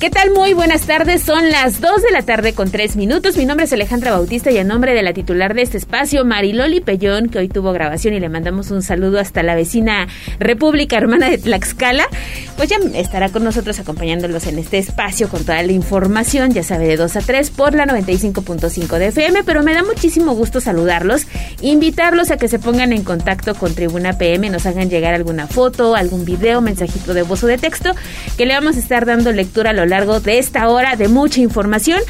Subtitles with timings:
[0.00, 0.30] ¿Qué tal?
[0.30, 1.24] Muy buenas tardes.
[1.24, 3.36] Son las 2 de la tarde con 3 minutos.
[3.36, 6.80] Mi nombre es Alejandra Bautista y en nombre de la titular de este espacio, Mariloli
[6.80, 10.06] Pellón, que hoy tuvo grabación y le mandamos un saludo hasta la vecina
[10.38, 12.06] República Hermana de Tlaxcala,
[12.56, 16.86] pues ya estará con nosotros acompañándolos en este espacio con toda la información, ya sabe,
[16.86, 21.26] de 2 a 3 por la 95.5 de FM, pero me da muchísimo gusto saludarlos,
[21.60, 25.96] invitarlos a que se pongan en contacto con Tribuna PM, nos hagan llegar alguna foto,
[25.96, 27.96] algún video, mensajito de voz o de texto,
[28.36, 31.40] que le vamos a estar dando lectura a lo largo de esta hora de mucha
[31.40, 32.00] información.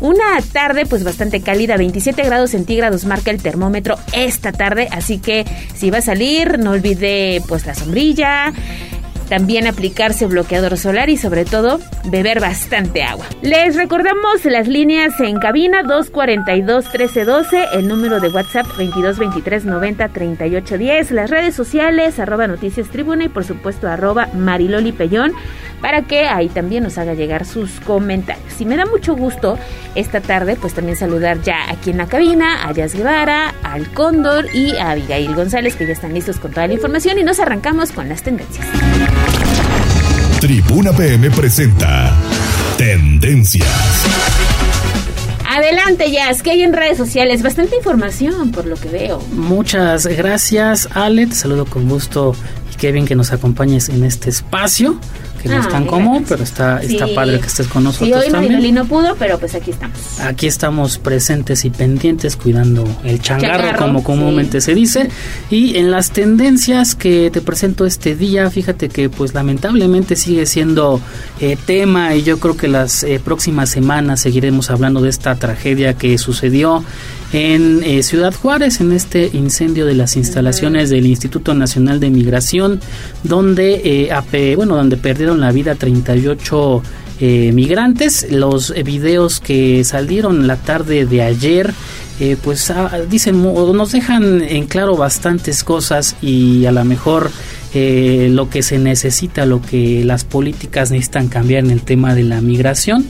[0.00, 5.44] Una tarde pues bastante cálida, 27 grados centígrados marca el termómetro esta tarde, así que
[5.74, 8.52] si va a salir no olvide pues la sombrilla,
[9.28, 13.26] también aplicarse bloqueador solar y sobre todo beber bastante agua.
[13.42, 20.78] Les recordamos las líneas en cabina 242 1312, el número de WhatsApp 2223 90 38
[20.78, 24.92] 10, las redes sociales arroba noticias tribuna y por supuesto arroba mariloli
[25.80, 28.60] para que ahí también nos haga llegar sus comentarios.
[28.60, 29.58] Y me da mucho gusto
[29.94, 34.46] esta tarde pues también saludar ya aquí en la cabina a Jazz Guevara, al Cóndor
[34.54, 37.92] y a Abigail González que ya están listos con toda la información y nos arrancamos
[37.92, 38.66] con las tendencias.
[40.40, 42.14] Tribuna PM presenta
[42.76, 43.68] Tendencias.
[45.44, 47.42] Adelante, Jazz, que hay en redes sociales?
[47.42, 49.20] Bastante información, por lo que veo.
[49.32, 51.26] Muchas gracias, Ale.
[51.26, 52.36] Te saludo con gusto
[52.72, 55.00] y qué bien que nos acompañes en este espacio
[55.38, 58.24] que no es tan común, pero está, está padre que estés con nosotros.
[58.24, 59.98] Sí, hoy no pudo, pero pues aquí estamos.
[60.20, 65.08] Aquí estamos presentes y pendientes cuidando el changarro, como comúnmente se dice.
[65.50, 71.00] Y en las tendencias que te presento este día, fíjate que pues lamentablemente sigue siendo
[71.40, 75.94] eh, tema y yo creo que las eh, próximas semanas seguiremos hablando de esta tragedia
[75.94, 76.84] que sucedió
[77.32, 82.80] en eh, Ciudad Juárez, en este incendio de las instalaciones del Instituto Nacional de Migración,
[83.22, 86.82] donde, eh, bueno, donde perdieron la vida 38
[87.20, 88.28] eh, migrantes.
[88.30, 91.74] Los videos que salieron la tarde de ayer,
[92.42, 97.30] pues ah, dicen, nos dejan en claro bastantes cosas y a lo mejor
[97.74, 102.40] lo que se necesita, lo que las políticas necesitan cambiar en el tema de la
[102.40, 103.06] migración,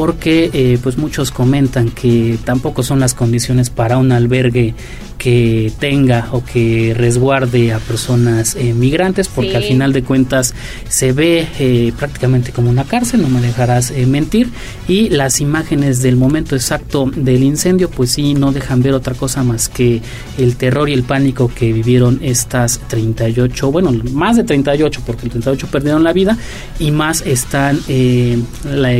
[0.00, 4.72] porque pues muchos comentan que tampoco son las condiciones para un albergue
[5.20, 10.54] que tenga o que resguarde a personas eh, migrantes, porque al final de cuentas
[10.88, 14.48] se ve eh, prácticamente como una cárcel, no me dejarás eh, mentir,
[14.88, 19.44] y las imágenes del momento exacto del incendio, pues sí, no dejan ver otra cosa
[19.44, 20.00] más que
[20.38, 25.32] el terror y el pánico que vivieron estas 38, bueno, más de 38, porque el
[25.32, 26.38] 38 perdieron la vida,
[26.78, 27.78] y más están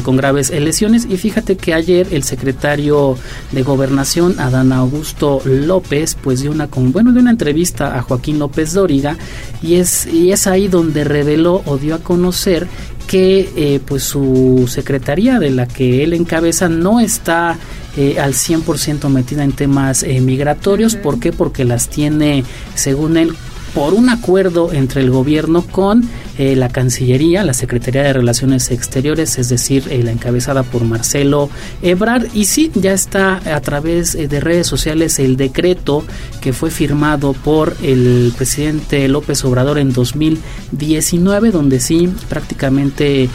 [0.05, 3.17] con graves lesiones, y fíjate que ayer el secretario
[3.53, 8.39] de Gobernación, Adán Augusto López, pues dio una con, bueno de una entrevista a Joaquín
[8.39, 9.17] López Dóriga
[9.63, 12.67] y es y es ahí donde reveló o dio a conocer
[13.07, 17.59] que eh, pues su secretaría de la que él encabeza no está
[17.97, 20.95] eh, al 100% metida en temas eh, migratorios.
[20.95, 21.33] ¿Por qué?
[21.33, 22.45] Porque las tiene,
[22.77, 23.35] según él,
[23.75, 26.09] por un acuerdo entre el gobierno con
[26.41, 31.51] eh, la Cancillería, la Secretaría de Relaciones Exteriores, es decir, eh, la encabezada por Marcelo
[31.83, 32.29] Ebrard.
[32.33, 36.03] Y sí, ya está a través eh, de redes sociales el decreto
[36.41, 43.29] que fue firmado por el presidente López Obrador en 2019, donde sí prácticamente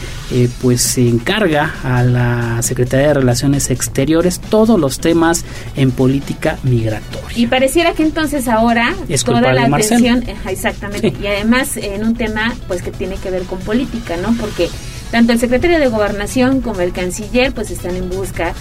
[0.60, 5.44] pues se encarga a la Secretaría de Relaciones Exteriores todos los temas
[5.76, 7.36] en política migratoria.
[7.36, 12.82] Y pareciera que entonces ahora toda la atención, exactamente, y además en un tema pues
[12.82, 14.34] que tiene que ver con política, ¿no?
[14.40, 14.68] Porque
[15.10, 18.54] tanto el secretario de Gobernación como el canciller pues están en busca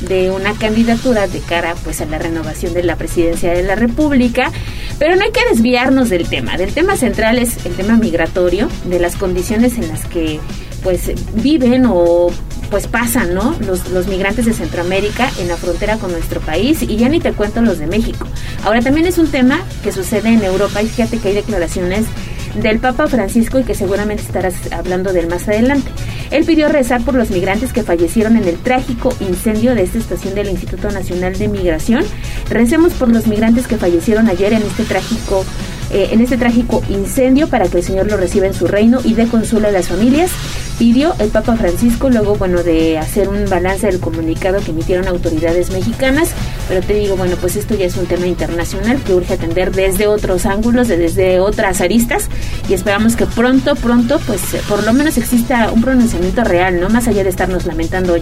[0.00, 4.50] de una candidatura de cara pues a la renovación de la presidencia de la República,
[4.98, 6.56] pero no hay que desviarnos del tema.
[6.56, 10.40] Del tema central es el tema migratorio, de las condiciones en las que
[10.82, 12.30] pues viven o
[12.72, 13.54] pues pasan, ¿no?
[13.66, 17.34] Los, los migrantes de Centroamérica en la frontera con nuestro país y ya ni te
[17.34, 18.26] cuento los de México.
[18.64, 22.06] Ahora también es un tema que sucede en Europa y fíjate que hay declaraciones
[22.54, 25.90] del Papa Francisco y que seguramente estarás hablando del más adelante.
[26.30, 30.34] Él pidió rezar por los migrantes que fallecieron en el trágico incendio de esta estación
[30.34, 32.04] del Instituto Nacional de Migración.
[32.48, 35.44] Recemos por los migrantes que fallecieron ayer en este trágico
[35.92, 39.14] eh, en este trágico incendio para que el Señor lo reciba en su reino y
[39.14, 40.30] dé consuelo a las familias.
[40.78, 45.70] pidió el Papa Francisco luego, bueno, de hacer un balance del comunicado que emitieron autoridades
[45.70, 46.30] mexicanas.
[46.68, 50.06] Pero te digo, bueno, pues esto ya es un tema internacional que urge atender desde
[50.06, 52.28] otros ángulos, desde otras aristas
[52.68, 56.88] y esperamos que pronto, pronto, pues por lo menos exista un pronunciamiento real, ¿no?
[56.88, 58.16] Más allá de estarnos lamentando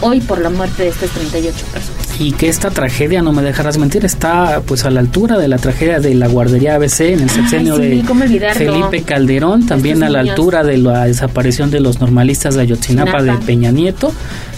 [0.00, 3.78] hoy por la muerte de estas 38 personas y que esta tragedia, no me dejarás
[3.78, 7.30] mentir, está pues a la altura de la tragedia de la guardería ABC en el
[7.30, 8.02] sexenio de
[8.54, 13.32] Felipe Calderón, también a la altura de la desaparición de los normalistas de Ayotzinapa de
[13.38, 14.12] Peña Nieto.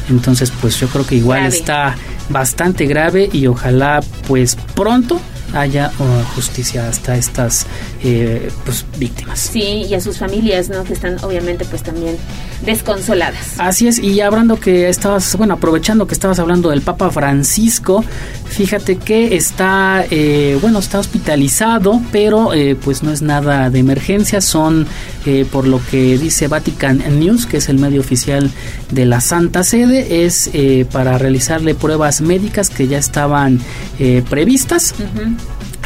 [0.09, 1.97] Entonces, pues yo creo que igual está
[2.31, 5.21] bastante grave y ojalá pues pronto
[5.55, 7.67] haya uh, justicia hasta estas
[8.03, 9.39] eh, pues, víctimas.
[9.39, 10.85] Sí, y a sus familias, ¿no?
[10.85, 12.17] Que están obviamente pues también
[12.65, 13.55] desconsoladas.
[13.59, 18.05] Así es, y hablando que estabas, bueno, aprovechando que estabas hablando del Papa Francisco,
[18.47, 24.41] fíjate que está, eh, bueno, está hospitalizado, pero eh, pues no es nada de emergencia,
[24.41, 24.87] son
[25.53, 28.51] por lo que dice Vatican News, que es el medio oficial
[28.91, 30.51] de la Santa Sede, es
[30.91, 33.61] para realizarle pruebas médicas que ya estaban
[34.31, 34.95] previstas.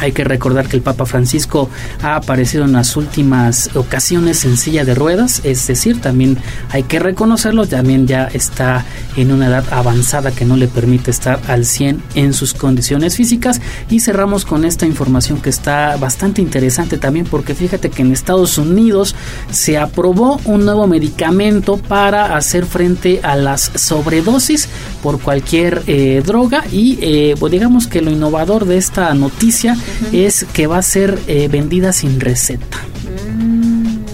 [0.03, 1.69] Hay que recordar que el Papa Francisco
[2.01, 6.37] ha aparecido en las últimas ocasiones en silla de ruedas, es decir, también
[6.69, 8.83] hay que reconocerlo, también ya está
[9.15, 13.61] en una edad avanzada que no le permite estar al 100 en sus condiciones físicas.
[13.89, 18.57] Y cerramos con esta información que está bastante interesante también porque fíjate que en Estados
[18.57, 19.15] Unidos
[19.51, 24.67] se aprobó un nuevo medicamento para hacer frente a las sobredosis
[25.01, 29.77] por cualquier eh, droga y eh, pues digamos que lo innovador de esta noticia
[30.11, 32.79] es que va a ser eh, vendida sin receta.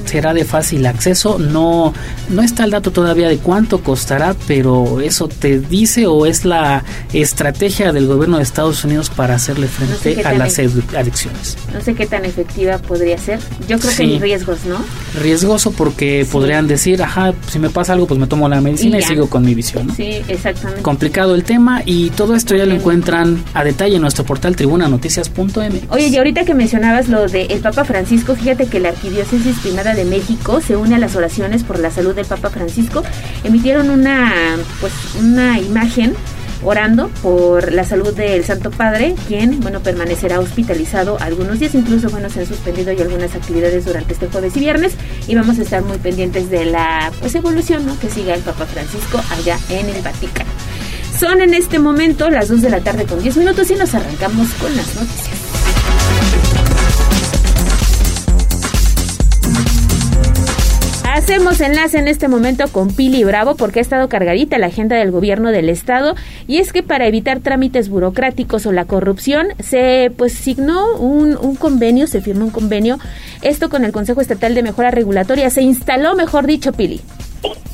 [0.09, 1.37] Será de fácil acceso.
[1.37, 1.93] No,
[2.29, 6.83] no está el dato todavía de cuánto costará, pero eso te dice o es la
[7.13, 11.57] estrategia del gobierno de Estados Unidos para hacerle frente a las adicciones.
[11.71, 13.39] No sé qué tan efectiva podría ser.
[13.67, 14.83] Yo creo que hay riesgos, ¿no?
[15.21, 19.03] Riesgoso porque podrían decir, ajá, si me pasa algo, pues me tomo la medicina y,
[19.03, 19.93] sigo con mi visión, ¿no?
[19.93, 20.81] Sí, exactamente.
[20.81, 25.81] Complicado el tema y todo esto ya lo encuentran a detalle en nuestro portal tribunanoticias.m.
[25.89, 29.93] Oye, y ahorita que mencionabas lo de el Papa Francisco, fíjate que la arquidiócesis primera
[29.93, 33.03] de México se une a las oraciones por la salud del Papa Francisco.
[33.43, 36.15] Emitieron una, pues, una imagen
[36.63, 42.29] orando por la salud del Santo Padre, quien, bueno, permanecerá hospitalizado algunos días, incluso, bueno,
[42.29, 44.93] se han suspendido y algunas actividades durante este jueves y viernes
[45.27, 47.97] y vamos a estar muy pendientes de la, pues, evolución, ¿no?
[47.99, 50.49] Que siga el Papa Francisco allá en el Vaticano.
[51.17, 54.49] Son en este momento las 2 de la tarde con 10 minutos y nos arrancamos
[54.53, 55.58] con las noticias.
[61.19, 65.11] Hacemos enlace en este momento con Pili Bravo porque ha estado cargadita la agenda del
[65.11, 66.15] gobierno del estado
[66.47, 71.57] y es que para evitar trámites burocráticos o la corrupción se pues signó un, un
[71.57, 72.99] convenio, se firmó un convenio,
[73.41, 77.01] esto con el Consejo Estatal de Mejora Regulatoria, se instaló mejor dicho Pili.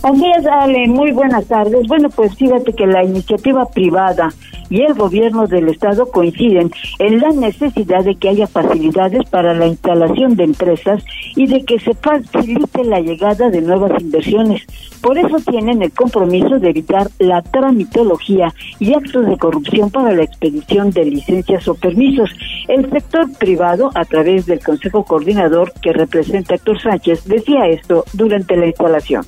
[0.01, 1.87] Así es, Ale, muy buenas tardes.
[1.87, 4.33] Bueno, pues fíjate que la iniciativa privada
[4.69, 9.67] y el gobierno del Estado coinciden en la necesidad de que haya facilidades para la
[9.67, 11.03] instalación de empresas
[11.35, 14.63] y de que se facilite la llegada de nuevas inversiones.
[15.01, 20.23] Por eso tienen el compromiso de evitar la tramitología y actos de corrupción para la
[20.23, 22.29] expedición de licencias o permisos.
[22.67, 28.55] El sector privado, a través del Consejo Coordinador que representa Héctor Sánchez, decía esto durante
[28.55, 29.25] la instalación.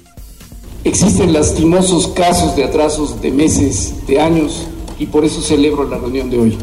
[0.84, 4.68] Existen lastimosos casos de atrasos de meses, de años,
[5.00, 6.58] y por eso celebro la reunión de hoy.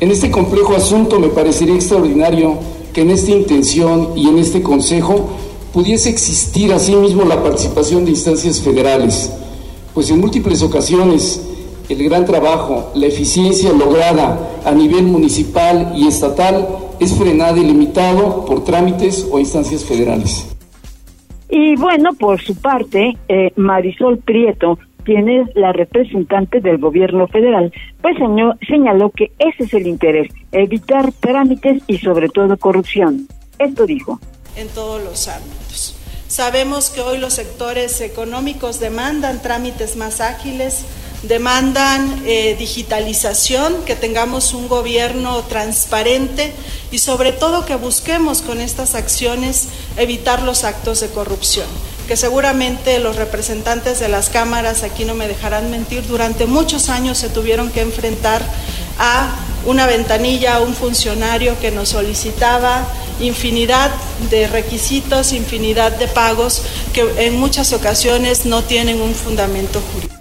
[0.00, 2.58] En este complejo asunto me parecería extraordinario
[2.92, 5.30] que en esta intención y en este Consejo
[5.72, 9.32] pudiese existir asimismo la participación de instancias federales,
[9.94, 11.48] pues en múltiples ocasiones
[11.88, 16.68] el gran trabajo, la eficiencia lograda a nivel municipal y estatal
[17.00, 20.48] es frenada y limitado por trámites o instancias federales.
[21.48, 28.16] Y bueno, por su parte, eh, Marisol Prieto quien la representante del gobierno federal, pues
[28.66, 33.28] señaló que ese es el interés, evitar trámites y sobre todo corrupción.
[33.58, 34.20] Esto dijo.
[34.56, 35.96] En todos los ámbitos.
[36.26, 40.86] Sabemos que hoy los sectores económicos demandan trámites más ágiles,
[41.22, 46.52] demandan eh, digitalización, que tengamos un gobierno transparente
[46.90, 51.66] y sobre todo que busquemos con estas acciones evitar los actos de corrupción
[52.06, 57.18] que seguramente los representantes de las cámaras aquí no me dejarán mentir, durante muchos años
[57.18, 58.42] se tuvieron que enfrentar
[58.98, 62.86] a una ventanilla, a un funcionario que nos solicitaba
[63.20, 63.90] infinidad
[64.30, 70.12] de requisitos, infinidad de pagos que en muchas ocasiones no tienen un fundamento jurídico.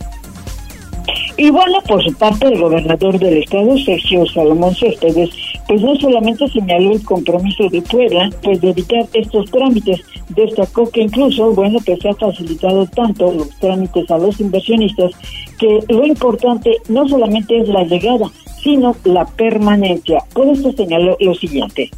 [1.37, 5.31] Y bueno, por su parte, el gobernador del estado, Sergio Salomón Céspedes,
[5.67, 11.01] pues no solamente señaló el compromiso de Puebla, pues de evitar estos trámites, destacó que
[11.01, 15.11] incluso, bueno, pues ha facilitado tanto los trámites a los inversionistas
[15.59, 18.29] que lo importante no solamente es la llegada,
[18.61, 20.19] sino la permanencia.
[20.33, 21.89] Por esto señaló lo siguiente.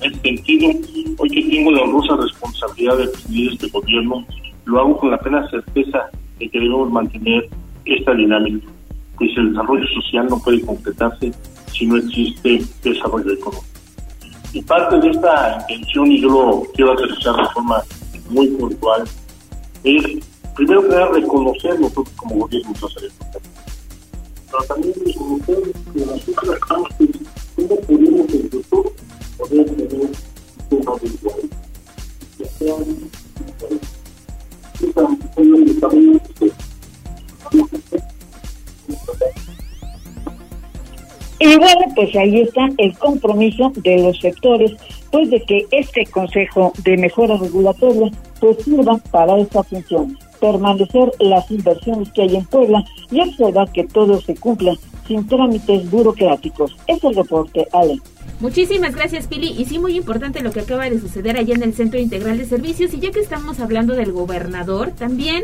[0.00, 0.70] En este sentido,
[1.18, 4.24] hoy que tengo la honrosa responsabilidad de presidir este gobierno,
[4.64, 7.48] lo hago con la plena certeza de que debemos mantener
[7.84, 8.66] esta dinámica,
[9.18, 11.32] pues el desarrollo social no puede concretarse
[11.72, 13.64] si no existe desarrollo económico.
[14.52, 17.82] Y parte de esta intención, y yo lo quiero aterrizar de forma
[18.28, 19.04] muy puntual,
[19.84, 20.02] es
[20.56, 23.10] primero que reconocer nosotros como gobierno hacer
[24.50, 26.88] pero también reconocer que nosotros estamos
[27.86, 28.92] podemos el futuro
[29.38, 31.50] poder tener un sistema de igualdad.
[41.42, 44.72] Y bueno, pues ahí está el compromiso de los sectores,
[45.10, 51.50] pues de que este Consejo de Mejora Regulatoria pues sirva para esta función, permanecer las
[51.50, 54.74] inversiones que hay en Puebla y observar que todo se cumpla
[55.08, 56.76] sin trámites burocráticos.
[56.86, 57.98] Es el reporte, Ale.
[58.40, 59.54] Muchísimas gracias, Pili.
[59.58, 62.44] Y sí, muy importante lo que acaba de suceder allá en el Centro Integral de
[62.44, 62.92] Servicios.
[62.92, 65.42] Y ya que estamos hablando del gobernador, también,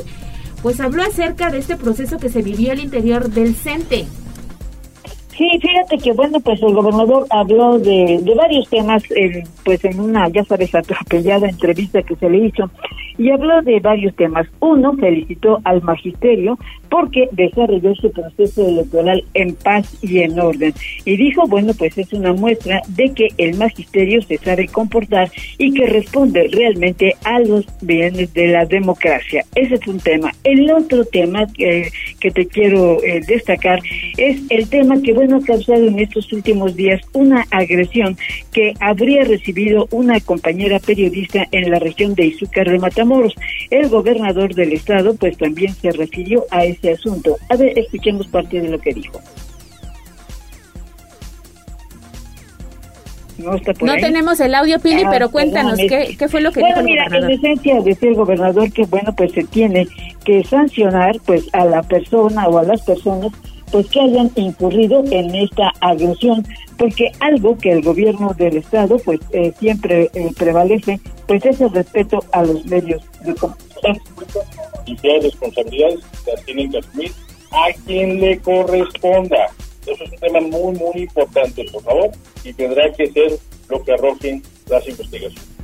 [0.63, 4.07] pues habló acerca de este proceso que se vivió al interior del CENTE.
[5.37, 9.03] Sí, fíjate que bueno, pues el gobernador habló de, varios temas,
[9.65, 12.71] pues en una, ya sabes, atropellada entrevista que se le hizo,
[13.19, 14.47] y habló de varios temas.
[14.61, 20.73] Uno, felicitó al magisterio porque desarrolló su proceso electoral en paz y en orden.
[21.05, 25.73] Y dijo, bueno, pues es una muestra de que el magisterio se sabe comportar y
[25.73, 29.45] que responde realmente a los bienes de la democracia.
[29.55, 30.33] Ese es un tema.
[30.45, 31.91] El otro tema que,
[32.21, 33.81] que te quiero eh, destacar
[34.17, 38.17] es el tema que, bueno, ha causado en estos últimos días una agresión
[38.53, 43.35] que habría recibido una compañera periodista en la región de Izúcar de Matamoros.
[43.71, 47.37] El gobernador del estado, pues también se refirió a ese asunto.
[47.49, 49.21] A ver, escuchemos parte de lo que dijo.
[53.39, 56.81] No, tenemos el audio, Pili, ah, pero cuéntanos, ¿qué, ¿qué, fue lo que bueno, dijo
[56.81, 59.87] el mira, en esencia decía el gobernador que, bueno, pues se tiene
[60.25, 63.33] que sancionar pues a la persona o a las personas
[63.71, 66.47] pues que hayan incurrido en esta agresión,
[66.79, 71.73] porque algo que el gobierno del Estado pues eh, siempre eh, prevalece, pues es el
[71.73, 73.67] respeto a los medios de comunicación
[74.87, 77.13] y si hay responsabilidades, las tienen que asumir
[77.51, 79.47] a quien le corresponda.
[79.87, 82.11] Eso es un tema muy, muy importante, por favor,
[82.45, 85.56] y tendrá que ser lo que arrojen las investigaciones.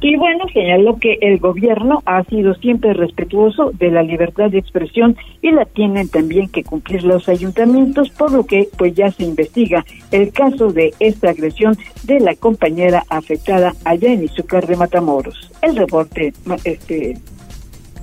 [0.00, 5.16] Y bueno, señaló que el gobierno ha sido siempre respetuoso de la libertad de expresión
[5.42, 9.84] y la tienen también que cumplir los ayuntamientos, por lo que pues ya se investiga
[10.10, 15.50] el caso de esta agresión de la compañera afectada allá en Izúcar de Matamoros.
[15.62, 16.32] El reporte,
[16.64, 17.16] este,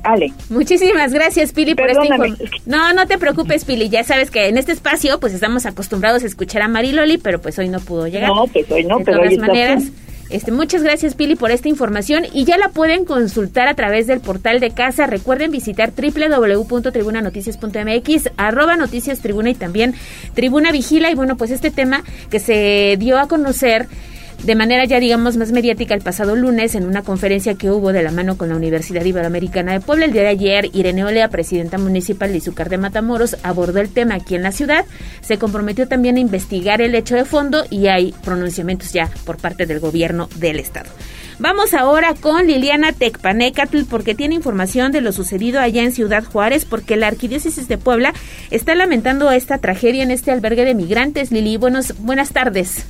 [0.04, 0.34] Ale.
[0.50, 2.50] Muchísimas gracias, Pili, por esta información.
[2.66, 3.90] No, no te preocupes, Pili.
[3.90, 7.58] Ya sabes que en este espacio, pues estamos acostumbrados a escuchar a Mariloli, pero pues
[7.58, 8.30] hoy no pudo llegar.
[8.30, 9.92] No, pues hoy no, de pero todas maneras.
[10.30, 14.22] Este, muchas gracias Pili por esta información y ya la pueden consultar a través del
[14.22, 15.06] portal de casa.
[15.06, 19.94] Recuerden visitar www.tribunanoticias.mx, arroba noticias tribuna y también
[20.34, 21.12] tribuna vigila.
[21.12, 23.88] Y bueno, pues este tema que se dio a conocer
[24.46, 28.04] de manera ya digamos más mediática el pasado lunes en una conferencia que hubo de
[28.04, 30.06] la mano con la Universidad Iberoamericana de Puebla.
[30.06, 34.14] El día de ayer, Irene Olea, presidenta municipal de Izúcar de Matamoros, abordó el tema
[34.14, 34.86] aquí en la ciudad.
[35.22, 39.66] Se comprometió también a investigar el hecho de fondo y hay pronunciamientos ya por parte
[39.66, 40.92] del gobierno del estado.
[41.40, 46.66] Vamos ahora con Liliana Tecpanecatl porque tiene información de lo sucedido allá en Ciudad Juárez
[46.66, 48.14] porque la Arquidiócesis de Puebla
[48.52, 51.32] está lamentando esta tragedia en este albergue de migrantes.
[51.32, 52.86] Lili, buenos, buenas tardes.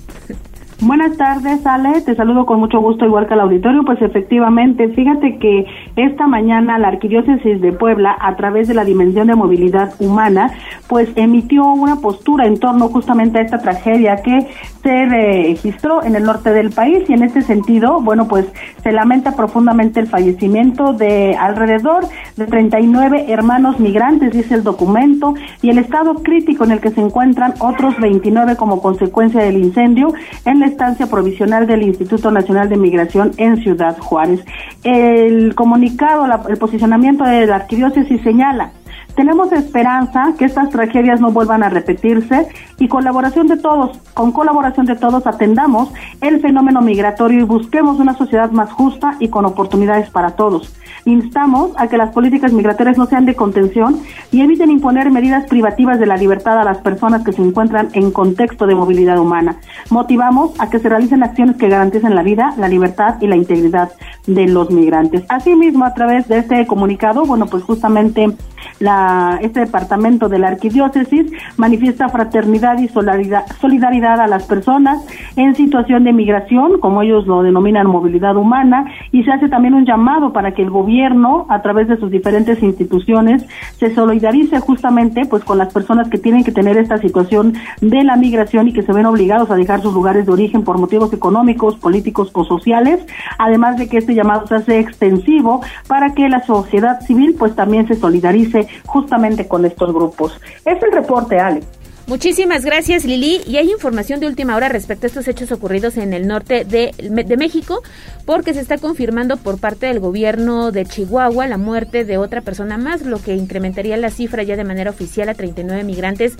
[0.82, 2.02] Buenas tardes, Ale.
[2.02, 3.86] Te saludo con mucho gusto, igual que al auditorio.
[3.86, 5.66] Pues efectivamente, fíjate que
[5.96, 10.52] esta mañana la Arquidiócesis de Puebla, a través de la Dimensión de Movilidad Humana,
[10.88, 14.48] pues emitió una postura en torno justamente a esta tragedia que
[14.84, 18.46] se registró en el norte del país y en este sentido, bueno, pues
[18.84, 22.06] se lamenta profundamente el fallecimiento de alrededor
[22.36, 27.02] de 39 hermanos migrantes, dice el documento, y el estado crítico en el que se
[27.02, 30.14] encuentran otros 29 como consecuencia del incendio
[30.46, 34.44] en la estancia provisional del Instituto Nacional de Migración en Ciudad Juárez.
[34.84, 38.72] El comunicado, el posicionamiento de la arquidiócesis señala
[39.16, 44.86] tenemos esperanza que estas tragedias no vuelvan a repetirse y colaboración de todos, con colaboración
[44.86, 50.10] de todos atendamos el fenómeno migratorio y busquemos una sociedad más justa y con oportunidades
[50.10, 50.74] para todos.
[51.06, 54.02] Instamos a que las políticas migratorias no sean de contención,
[54.32, 58.12] y eviten imponer medidas privativas de la libertad a las personas que se encuentran en
[58.12, 59.58] contexto de movilidad humana.
[59.90, 63.92] Motivamos a que se realicen acciones que garanticen la vida, la libertad y la integridad
[64.28, 65.24] de los migrantes.
[65.30, 68.36] Asimismo, a través de este comunicado, bueno, pues justamente
[68.80, 75.04] la, este departamento de la arquidiócesis manifiesta fraternidad y solidaridad, a las personas
[75.36, 79.86] en situación de migración, como ellos lo denominan movilidad humana, y se hace también un
[79.86, 83.46] llamado para que el gobierno, a través de sus diferentes instituciones,
[83.78, 88.16] se solidarice justamente pues con las personas que tienen que tener esta situación de la
[88.16, 91.76] migración y que se ven obligados a dejar sus lugares de origen por motivos económicos,
[91.76, 93.06] políticos o sociales,
[93.38, 97.88] además de que este llamado se hace extensivo para que la sociedad civil pues también
[97.88, 98.55] se solidarice
[98.86, 100.40] justamente con estos grupos.
[100.66, 101.62] Es el reporte, Ale.
[102.08, 103.42] Muchísimas gracias Lili.
[103.48, 106.94] Y hay información de última hora respecto a estos hechos ocurridos en el norte de,
[107.36, 107.82] México,
[108.26, 112.78] porque se está confirmando por parte del gobierno de Chihuahua la muerte de otra persona
[112.78, 116.34] más, lo que incrementaría la cifra ya de manera oficial a 39 migrantes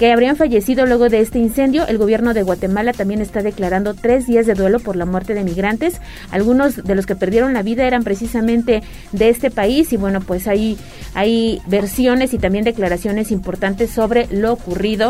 [0.00, 1.86] que habrían fallecido luego de este incendio.
[1.86, 5.44] El gobierno de Guatemala también está declarando tres días de duelo por la muerte de
[5.44, 6.00] migrantes.
[6.32, 10.48] Algunos de los que perdieron la vida eran precisamente de este país y bueno, pues
[10.48, 10.76] hay,
[11.14, 15.03] hay versiones y también declaraciones importantes sobre lo ocurrido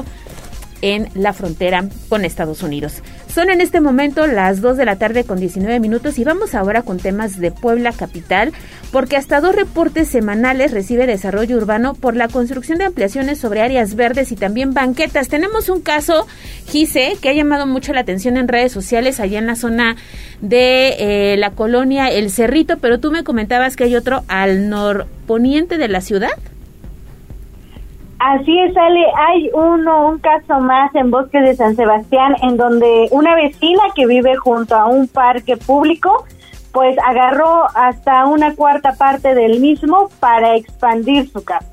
[0.85, 3.03] en la frontera con Estados Unidos.
[3.35, 6.83] Son en este momento las 2 de la tarde con 19 minutos y vamos ahora
[6.83, 8.53] con temas de Puebla Capital,
[8.93, 13.97] porque hasta dos reportes semanales recibe desarrollo urbano por la construcción de ampliaciones sobre áreas
[13.97, 15.29] verdes y también banquetas.
[15.29, 16.29] Tenemos un caso,
[16.69, 19.97] Gise, que ha llamado mucho la atención en redes sociales allá en la zona
[20.43, 25.79] de eh, la colonia El Cerrito, pero tú me comentabas que hay otro al norponiente
[25.79, 26.39] de la ciudad.
[28.25, 29.05] Así es, Ale.
[29.19, 34.07] Hay uno, un caso más en Bosque de San Sebastián, en donde una vecina que
[34.07, 36.25] vive junto a un parque público,
[36.73, 41.69] pues agarró hasta una cuarta parte del mismo para expandir su casa.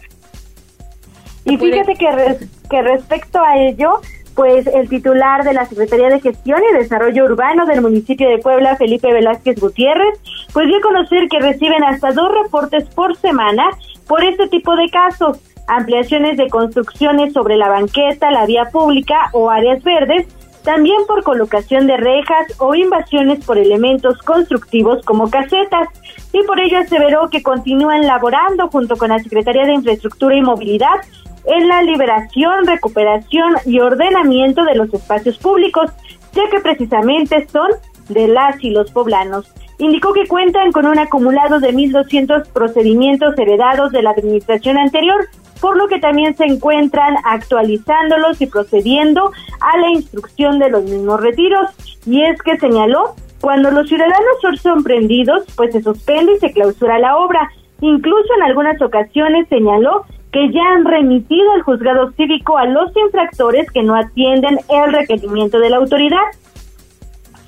[1.46, 2.38] Y fíjate que,
[2.70, 4.01] que respecto a ello,
[4.36, 8.75] pues el titular de la Secretaría de Gestión y Desarrollo Urbano del municipio de Puebla,
[8.75, 10.20] Felipe Velázquez Gutiérrez,
[10.51, 13.70] pues dio a conocer que reciben hasta dos reportes por semana
[14.05, 19.50] por este tipo de casos ampliaciones de construcciones sobre la banqueta, la vía pública o
[19.50, 20.28] áreas verdes,
[20.63, 25.89] también por colocación de rejas o invasiones por elementos constructivos como casetas.
[26.34, 31.02] Y por ello aseveró que continúan laborando junto con la Secretaría de Infraestructura y Movilidad
[31.45, 35.91] en la liberación, recuperación y ordenamiento de los espacios públicos,
[36.34, 37.71] ya que precisamente son
[38.10, 39.52] de las y los poblanos.
[39.80, 45.28] Indicó que cuentan con un acumulado de 1.200 procedimientos heredados de la administración anterior,
[45.62, 51.21] por lo que también se encuentran actualizándolos y procediendo a la instrucción de los mismos
[51.21, 51.69] retiros.
[52.06, 57.00] Y es que señaló, cuando los ciudadanos son sorprendidos, pues se suspende y se clausura
[57.00, 57.50] la obra.
[57.80, 63.69] Incluso en algunas ocasiones señaló que ya han remitido al juzgado cívico a los infractores
[63.71, 66.17] que no atienden el requerimiento de la autoridad.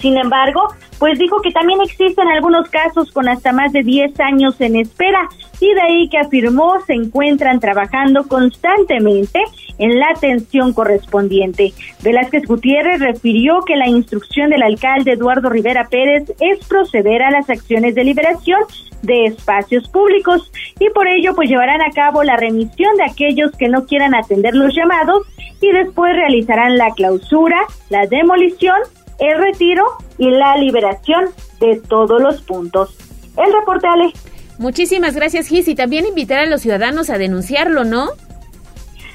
[0.04, 0.68] Sin embargo,
[1.00, 5.30] pues dijo que también existen algunos casos con hasta más de 10 años en espera
[5.62, 9.39] y de ahí que afirmó se encuentran trabajando constantemente
[9.78, 11.72] en la atención correspondiente.
[12.02, 17.50] Velázquez Gutiérrez refirió que la instrucción del alcalde Eduardo Rivera Pérez es proceder a las
[17.50, 18.60] acciones de liberación
[19.04, 23.70] de espacios públicos y por ello pues llevarán a cabo la remisión de aquellos que
[23.70, 25.26] no quieran atender los llamados
[25.62, 27.58] y después realizarán la clausura,
[27.89, 28.76] la demolición
[29.19, 29.86] el retiro
[30.17, 31.26] y la liberación
[31.60, 32.95] de todos los puntos.
[33.38, 34.13] El reporte, Ale.
[34.58, 38.08] Muchísimas gracias, Gis, y también invitar a los ciudadanos a denunciarlo, ¿no?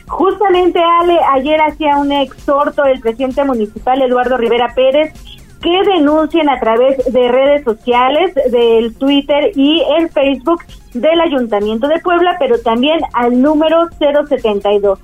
[0.06, 5.12] Justamente, Ale, ayer hacía un exhorto el presidente municipal Eduardo Rivera Pérez
[5.60, 10.62] que denuncien a través de redes sociales, del Twitter y el Facebook
[10.94, 14.98] del Ayuntamiento de Puebla, pero también al número 072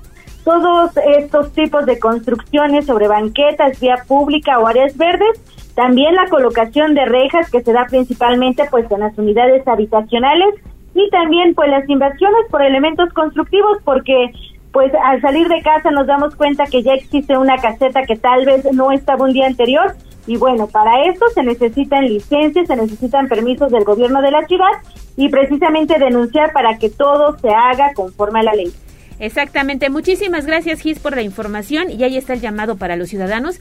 [0.45, 5.41] todos estos tipos de construcciones sobre banquetas, vía pública o áreas verdes,
[5.73, 10.55] también la colocación de rejas que se da principalmente pues en las unidades habitacionales
[10.93, 14.31] y también pues las inversiones por elementos constructivos porque
[14.71, 18.45] pues al salir de casa nos damos cuenta que ya existe una caseta que tal
[18.45, 19.95] vez no estaba un día anterior
[20.27, 24.71] y bueno, para esto se necesitan licencias, se necesitan permisos del gobierno de la ciudad
[25.17, 28.71] y precisamente denunciar para que todo se haga conforme a la ley.
[29.19, 29.89] Exactamente.
[29.89, 31.89] Muchísimas gracias, Gis, por la información.
[31.89, 33.59] Y ahí está el llamado para los ciudadanos.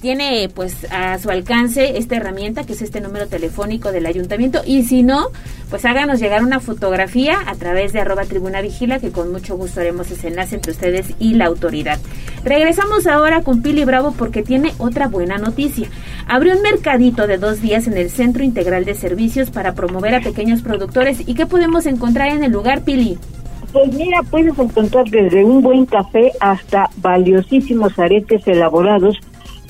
[0.00, 4.84] Tiene pues a su alcance esta herramienta que es este número telefónico del ayuntamiento y
[4.84, 5.26] si no,
[5.70, 9.80] pues háganos llegar una fotografía a través de arroba tribuna vigila que con mucho gusto
[9.80, 11.98] haremos ese enlace entre ustedes y la autoridad.
[12.44, 15.88] Regresamos ahora con Pili Bravo porque tiene otra buena noticia.
[16.28, 20.20] Abrió un mercadito de dos días en el Centro Integral de Servicios para promover a
[20.20, 23.18] pequeños productores y qué podemos encontrar en el lugar, Pili.
[23.72, 29.18] Pues mira, puedes encontrar desde un buen café hasta valiosísimos aretes elaborados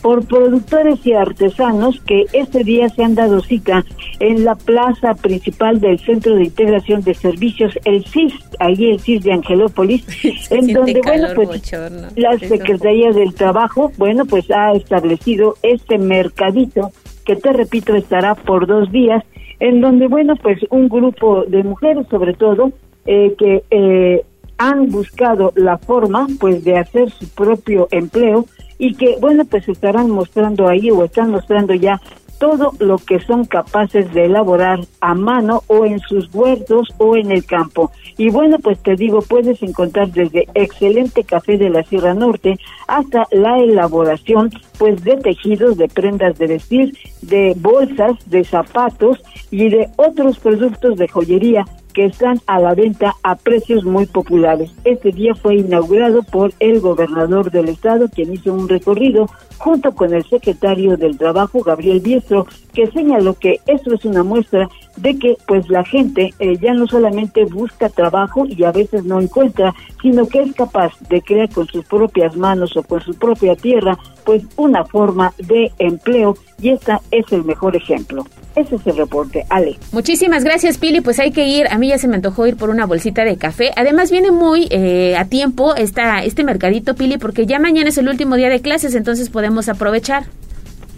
[0.02, 3.84] por productores y artesanos que este día se han dado cita
[4.20, 9.24] en la plaza principal del Centro de Integración de Servicios, el CIS, ahí el CIS
[9.24, 10.04] de Angelópolis,
[10.50, 11.72] en donde, bueno, pues
[12.16, 16.92] la Secretaría del Trabajo, bueno, pues ha establecido este mercadito
[17.24, 19.22] que te repito estará por dos días,
[19.60, 22.72] en donde, bueno, pues un grupo de mujeres sobre todo,
[23.10, 24.22] eh, que eh,
[24.58, 28.44] han buscado la forma pues de hacer su propio empleo
[28.76, 32.02] y que bueno pues estarán mostrando ahí o están mostrando ya
[32.38, 37.32] todo lo que son capaces de elaborar a mano o en sus huertos o en
[37.32, 37.90] el campo.
[38.16, 43.26] Y bueno, pues te digo, puedes encontrar desde excelente café de la Sierra Norte hasta
[43.32, 49.18] la elaboración pues de tejidos, de prendas de vestir, de bolsas, de zapatos
[49.50, 51.64] y de otros productos de joyería
[51.98, 54.70] que están a la venta a precios muy populares.
[54.84, 60.14] Este día fue inaugurado por el gobernador del estado, quien hizo un recorrido junto con
[60.14, 65.36] el secretario del Trabajo, Gabriel Biestro, que señaló que esto es una muestra de que
[65.48, 70.28] pues la gente eh, ya no solamente busca trabajo y a veces no encuentra, sino
[70.28, 74.44] que es capaz de crear con sus propias manos o con su propia tierra pues
[74.56, 78.24] una forma de empleo y esta es el mejor ejemplo.
[78.58, 79.76] Ese es el reporte, Ale.
[79.92, 81.00] Muchísimas gracias, Pili.
[81.00, 81.68] Pues hay que ir.
[81.70, 83.70] A mí ya se me antojó ir por una bolsita de café.
[83.76, 88.08] Además, viene muy eh, a tiempo esta, este mercadito, Pili, porque ya mañana es el
[88.08, 90.24] último día de clases, entonces podemos aprovechar.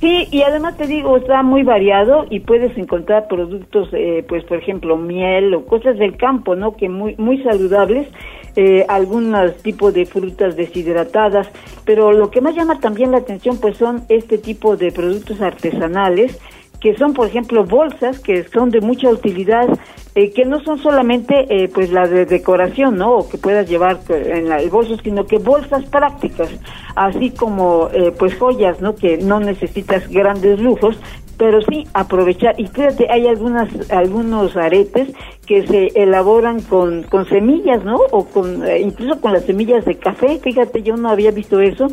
[0.00, 4.56] Sí, y además te digo, está muy variado y puedes encontrar productos, eh, pues por
[4.56, 6.74] ejemplo, miel o cosas del campo, ¿no?
[6.74, 8.08] Que muy, muy saludables,
[8.56, 11.50] eh, algunos tipos de frutas deshidratadas,
[11.84, 16.40] pero lo que más llama también la atención, pues son este tipo de productos artesanales
[16.80, 19.68] que son, por ejemplo, bolsas que son de mucha utilidad,
[20.14, 23.18] eh, que no son solamente eh, pues las de decoración, ¿no?
[23.18, 26.48] O que puedas llevar en la, el bolso, sino que bolsas prácticas,
[26.96, 28.96] así como eh, pues joyas, ¿no?
[28.96, 30.98] Que no necesitas grandes lujos,
[31.40, 32.55] pero sí aprovechar.
[32.61, 35.09] Y fíjate, hay algunas, algunos aretes
[35.46, 37.96] que se elaboran con, con semillas, ¿no?
[38.11, 41.88] O con, incluso con las semillas de café, fíjate, yo no había visto eso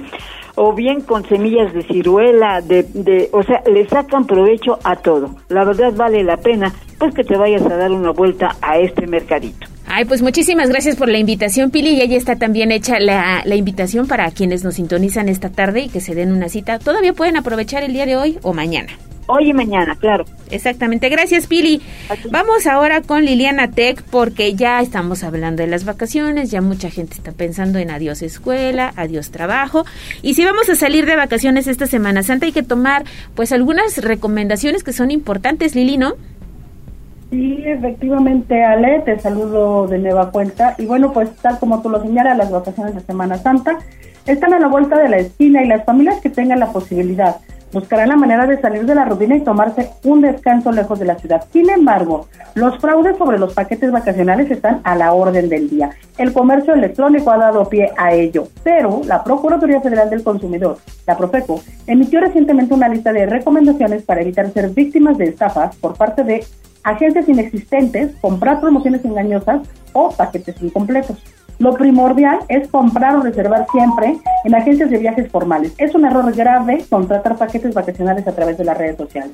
[0.56, 5.36] o bien con semillas de ciruela, de, de, o sea, le sacan provecho a todo.
[5.48, 9.08] La verdad vale la pena, pues que te vayas a dar una vuelta a este
[9.08, 9.66] mercadito.
[9.86, 11.92] Ay, pues muchísimas gracias por la invitación, Pili.
[11.92, 15.90] Y ahí está también hecha la, la, invitación para quienes nos sintonizan esta tarde y
[15.90, 16.80] que se den una cita.
[16.80, 18.92] Todavía pueden aprovechar el día de hoy o mañana.
[19.28, 20.26] Hoy y mañana, claro.
[20.50, 21.10] Exactamente.
[21.10, 21.82] Gracias, Pili.
[22.32, 27.16] Vamos ahora con Liliana Tech porque ya estamos hablando de las vacaciones, ya mucha gente
[27.16, 29.86] está pensando en adiós escuela, adiós trabajo.
[30.22, 33.04] Y si vamos a salir de vacaciones esta Semana Santa hay que tomar
[33.36, 36.13] pues algunas recomendaciones que son importantes, Lili, ¿no?
[37.30, 40.76] Sí, efectivamente, Ale, te saludo de nueva cuenta.
[40.78, 43.80] Y bueno, pues tal como tú lo señalas, las vacaciones de Semana Santa
[44.26, 47.36] están a la vuelta de la esquina y las familias que tengan la posibilidad
[47.71, 51.15] buscarán la manera de salir de la rutina y tomarse un descanso lejos de la
[51.15, 51.43] ciudad.
[51.51, 55.91] Sin embargo, los fraudes sobre los paquetes vacacionales están a la orden del día.
[56.17, 61.17] El comercio electrónico ha dado pie a ello, pero la Procuraduría Federal del Consumidor, la
[61.17, 66.23] Profeco, emitió recientemente una lista de recomendaciones para evitar ser víctimas de estafas por parte
[66.23, 66.45] de
[66.84, 71.21] agencias inexistentes, comprar promociones engañosas o paquetes incompletos.
[71.60, 75.74] Lo primordial es comprar o reservar siempre en agencias de viajes formales.
[75.80, 79.32] Es un error grave contratar paquetes vacacionales a través de las redes sociales.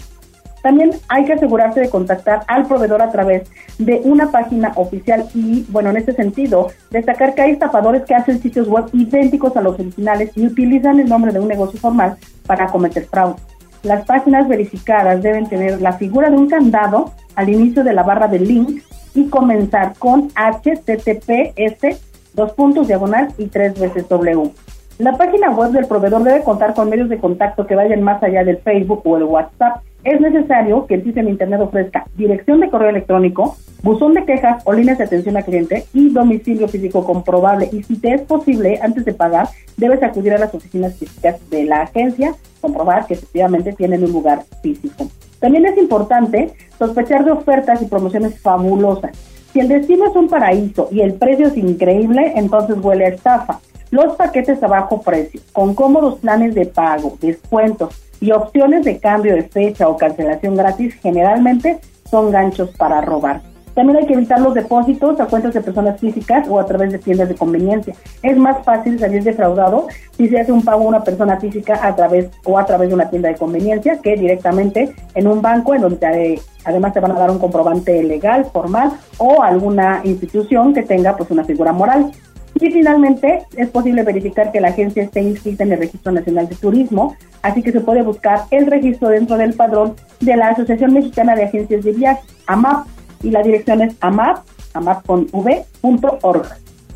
[0.61, 5.65] También hay que asegurarse de contactar al proveedor a través de una página oficial y,
[5.67, 9.77] bueno, en este sentido, destacar que hay estafadores que hacen sitios web idénticos a los
[9.77, 12.15] originales y utilizan el nombre de un negocio formal
[12.47, 13.35] para cometer fraude.
[13.83, 18.29] Las páginas verificadas deben tener la figura de un candado al inicio de la barra
[18.29, 18.81] de link
[19.13, 24.51] y comenzar con HTTPS dos puntos diagonal y tres veces W.
[24.99, 28.43] La página web del proveedor debe contar con medios de contacto que vayan más allá
[28.43, 29.81] del Facebook o el WhatsApp.
[30.03, 34.73] Es necesario que el sistema Internet ofrezca dirección de correo electrónico, buzón de quejas o
[34.73, 37.69] líneas de atención al cliente y domicilio físico comprobable.
[37.71, 41.63] Y si te es posible, antes de pagar, debes acudir a las oficinas físicas de
[41.63, 45.07] la agencia, comprobar que efectivamente tienen un lugar físico.
[45.39, 49.11] También es importante sospechar de ofertas y promociones fabulosas
[49.53, 53.59] si el destino es un paraíso y el precio es increíble, entonces huele a estafa.
[53.91, 59.35] Los paquetes a bajo precio, con cómodos planes de pago, descuentos y opciones de cambio
[59.35, 63.52] de fecha o cancelación gratis, generalmente son ganchos para robar.
[63.73, 66.99] También hay que evitar los depósitos a cuentas de personas físicas o a través de
[66.99, 67.95] tiendas de conveniencia.
[68.21, 71.95] Es más fácil salir defraudado si se hace un pago a una persona física a
[71.95, 75.81] través o a través de una tienda de conveniencia que directamente en un banco en
[75.81, 81.15] donde además te van a dar un comprobante legal, formal o alguna institución que tenga
[81.17, 82.11] pues una figura moral.
[82.55, 86.55] Y finalmente es posible verificar que la agencia esté inscrita en el Registro Nacional de
[86.55, 91.35] Turismo, así que se puede buscar el registro dentro del padrón de la Asociación Mexicana
[91.35, 92.85] de Agencias de Viajes, AMAP,
[93.23, 94.39] y la dirección es amap,
[94.73, 96.47] amap.v.org.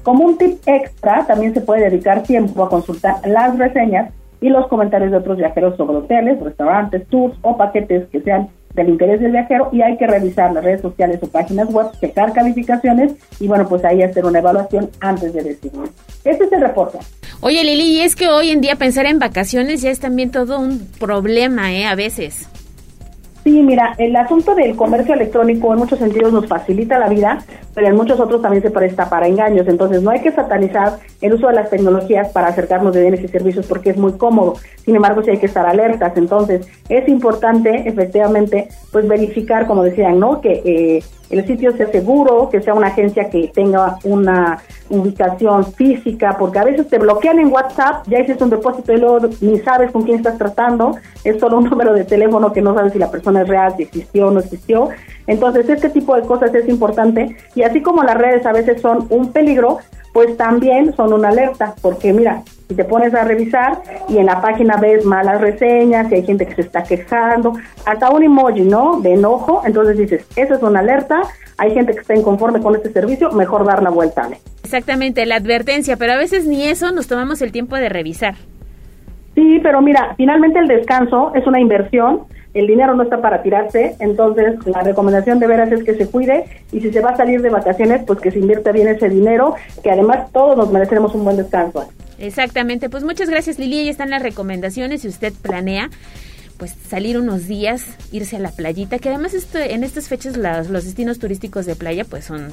[0.04, 4.68] Como un tip extra, también se puede dedicar tiempo a consultar las reseñas y los
[4.68, 9.32] comentarios de otros viajeros sobre hoteles, restaurantes, tours o paquetes que sean del interés del
[9.32, 13.68] viajero y hay que revisar las redes sociales o páginas web, checar calificaciones y bueno,
[13.68, 15.90] pues ahí hacer una evaluación antes de decidir.
[16.24, 17.00] Este es el reporte.
[17.42, 20.60] Oye Lili, y es que hoy en día pensar en vacaciones ya es también todo
[20.60, 21.86] un problema, ¿eh?
[21.86, 22.48] A veces.
[23.48, 27.88] Sí, mira, el asunto del comercio electrónico en muchos sentidos nos facilita la vida, pero
[27.88, 29.70] en muchos otros también se presta para engaños.
[29.70, 33.30] Entonces, no hay que satanizar el uso de las tecnologías para acercarnos de bienes y
[33.30, 34.56] servicios porque es muy cómodo.
[34.84, 36.18] Sin embargo, sí hay que estar alertas.
[36.18, 40.42] Entonces, es importante, efectivamente, pues verificar, como decían, ¿no?
[40.42, 46.38] Que eh, el sitio sea seguro, que sea una agencia que tenga una ubicación física,
[46.40, 49.92] porque a veces te bloquean en WhatsApp, ya hiciste un depósito y luego ni sabes
[49.92, 53.12] con quién estás tratando, es solo un número de teléfono que no sabes si la
[53.12, 54.89] persona es real, si existió o no existió.
[55.28, 59.08] Entonces, este tipo de cosas es importante y así como las redes a veces son
[59.10, 59.80] un peligro,
[60.13, 64.41] pues también son una alerta, porque mira, si te pones a revisar y en la
[64.41, 67.54] página ves malas reseñas, si hay gente que se está quejando,
[67.86, 69.00] hasta un emoji, ¿no?
[69.00, 71.21] De enojo, entonces dices, eso es una alerta,
[71.58, 74.28] hay gente que está inconforme con este servicio, mejor dar la vuelta.
[74.63, 78.36] Exactamente, la advertencia, pero a veces ni eso nos tomamos el tiempo de revisar.
[79.36, 82.21] Sí, pero mira, finalmente el descanso es una inversión,
[82.54, 86.46] el dinero no está para tirarse, entonces la recomendación de veras es que se cuide
[86.72, 89.56] y si se va a salir de vacaciones, pues que se invierta bien ese dinero,
[89.84, 91.90] que además todos nos merecemos un buen descanso.
[92.20, 95.90] Exactamente, pues muchas gracias Lili, ahí están las recomendaciones si usted planea
[96.58, 100.70] pues salir unos días, irse a la playita, que además esto, en estas fechas los,
[100.70, 102.52] los destinos turísticos de playa pues son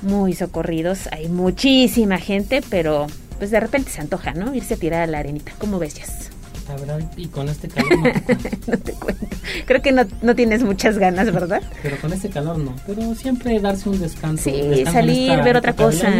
[0.00, 3.06] muy socorridos, hay muchísima gente, pero
[3.38, 4.54] pues de repente se antoja, ¿no?
[4.54, 6.31] Irse a tirar a la arenita, ¿cómo ves?
[6.76, 7.90] Verdad, y con este calor
[8.66, 9.26] no te, cuento.
[9.66, 11.62] Creo que no, no, tienes muchas ganas, ¿verdad?
[11.82, 12.74] Pero con este calor no.
[12.86, 14.44] Pero siempre darse un descanso.
[14.44, 16.10] Sí, salir, ver otra cosa.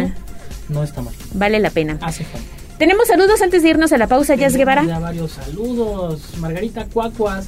[0.69, 1.13] No está mal.
[1.33, 1.97] Vale la pena.
[2.01, 2.47] Hace falta.
[2.77, 4.83] Tenemos saludos antes de irnos a la pausa, Jazz Guevara.
[4.83, 6.37] Ya varios saludos.
[6.39, 7.47] Margarita Cuacuas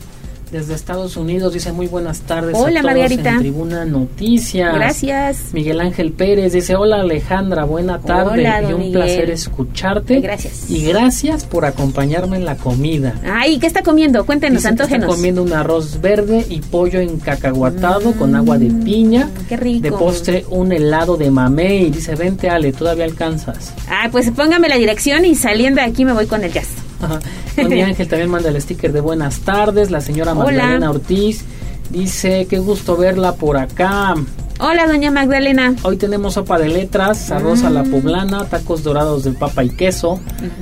[0.56, 1.54] desde Estados Unidos.
[1.54, 2.56] Dice muy buenas tardes.
[2.58, 3.32] Hola, a Margarita.
[3.32, 4.74] En Tribuna Noticias.
[4.74, 5.54] Gracias.
[5.54, 8.42] Miguel Ángel Pérez dice: Hola, Alejandra, buena tarde.
[8.42, 10.22] Hola, y un placer escucharte.
[10.22, 10.70] Gracias.
[10.70, 13.16] Y gracias por acompañarme en la comida.
[13.26, 14.26] Ay, ¿qué está comiendo?
[14.26, 15.10] Cuéntenos, dice antógenos.
[15.10, 19.30] Está comiendo un arroz verde y pollo encacahuatado mm, con agua de piña.
[19.50, 19.82] Qué rico.
[19.82, 21.90] De postre, un helado de mamey.
[21.90, 23.74] Dice: Vente, Ale, todavía alcanzas.
[23.90, 26.85] Ah, pues póngame la dirección y saliendo de aquí me voy con el jazz.
[27.56, 29.92] Tony Ángel también manda el sticker de buenas tardes.
[29.92, 31.44] La señora Magdalena Ortiz
[31.90, 34.16] dice, qué gusto verla por acá.
[34.60, 35.76] Hola, doña Magdalena.
[35.84, 37.92] Hoy tenemos sopa de letras, arroz a la mm.
[37.92, 40.20] poblana, tacos dorados de papa y queso,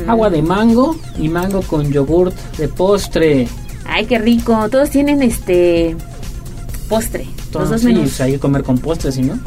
[0.07, 3.47] agua de mango y mango con yogurt de postre.
[3.85, 4.67] Ay, qué rico.
[4.69, 5.95] Todos tienen este
[6.89, 7.27] postre.
[7.51, 8.19] Todos los dos sí, menús.
[8.21, 9.39] hay que comer con postre, ¿sí no?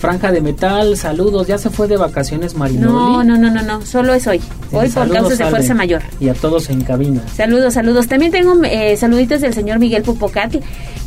[0.00, 1.46] Franja de Metal, saludos.
[1.46, 2.90] ¿Ya se fue de vacaciones Marinoli?
[2.90, 3.84] No, no, no, no, no.
[3.84, 4.40] Solo es hoy.
[4.72, 6.00] Hoy por causas de fuerza mayor.
[6.18, 7.20] Y a todos en cabina.
[7.34, 8.08] Saludos, saludos.
[8.08, 10.56] También tengo eh, saluditos del señor Miguel Pupocat,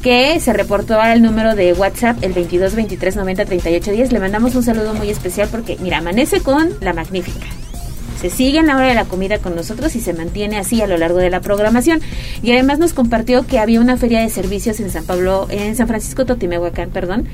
[0.04, 4.12] que se reportó al número de WhatsApp, el 22 23 90 38 10.
[4.12, 7.48] Le mandamos un saludo muy especial porque, mira, amanece con la magnífica
[8.24, 10.88] se sigue en la hora de la comida con nosotros y se mantiene así a
[10.88, 12.00] lo largo de la programación.
[12.42, 15.90] Y además nos compartió que había una feria de servicios en San Pablo, en San
[15.90, 17.28] Francisco Totimehuacán, perdón.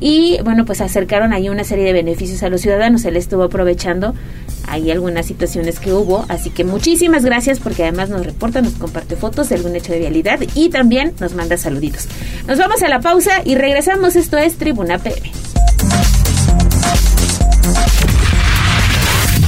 [0.00, 3.06] Y bueno, pues acercaron ahí una serie de beneficios a los ciudadanos.
[3.06, 4.14] Él estuvo aprovechando
[4.68, 6.26] ahí algunas situaciones que hubo.
[6.28, 10.00] Así que muchísimas gracias porque además nos reporta, nos comparte fotos de algún hecho de
[10.00, 12.06] vialidad y también nos manda saluditos.
[12.46, 14.14] Nos vamos a la pausa y regresamos.
[14.14, 15.32] Esto es Tribuna PM.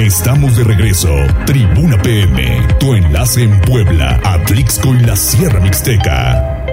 [0.00, 1.14] Estamos de regreso.
[1.44, 6.64] Tribuna PM, tu enlace en Puebla, Atlixco y la Sierra Mixteca.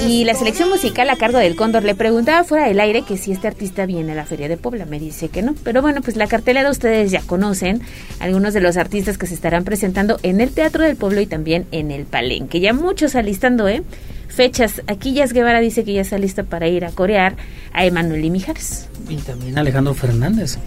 [0.00, 3.30] Y la selección musical a cargo del Cóndor le preguntaba fuera del aire que si
[3.30, 4.86] este artista viene a la Feria de Puebla.
[4.86, 5.54] Me dice que no.
[5.62, 7.82] Pero bueno, pues la cartelera ustedes ya conocen.
[8.20, 11.66] Algunos de los artistas que se estarán presentando en el Teatro del Pueblo y también
[11.72, 12.58] en el Palenque.
[12.60, 13.82] Ya muchos alistando, ¿eh?
[14.28, 14.80] Fechas.
[14.86, 17.36] Aquí Yas Guevara dice que ya está lista para ir a corear
[17.74, 18.88] a Emanuel y Mijares.
[19.10, 20.58] Y también Alejandro Fernández.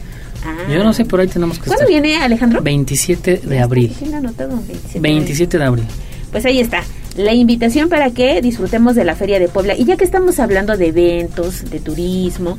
[0.44, 0.72] Ah.
[0.72, 2.62] Yo no sé, por ahí tenemos que ¿Cuándo viene Alejandro?
[2.62, 3.94] 27 de abril.
[4.00, 5.86] 27, 27 de abril.
[6.32, 6.84] Pues ahí está
[7.18, 9.76] la invitación para que disfrutemos de la Feria de Puebla.
[9.76, 12.58] Y ya que estamos hablando de eventos, de turismo,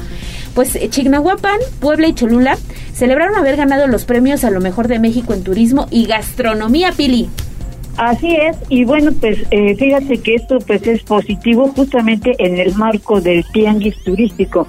[0.54, 2.58] pues eh, Chignahuapan, Puebla y Cholula
[2.92, 7.28] celebraron haber ganado los premios a lo mejor de México en turismo y gastronomía, Pili.
[7.96, 12.74] Así es, y bueno, pues eh, fíjate que esto pues es positivo justamente en el
[12.74, 14.66] marco del tianguis turístico.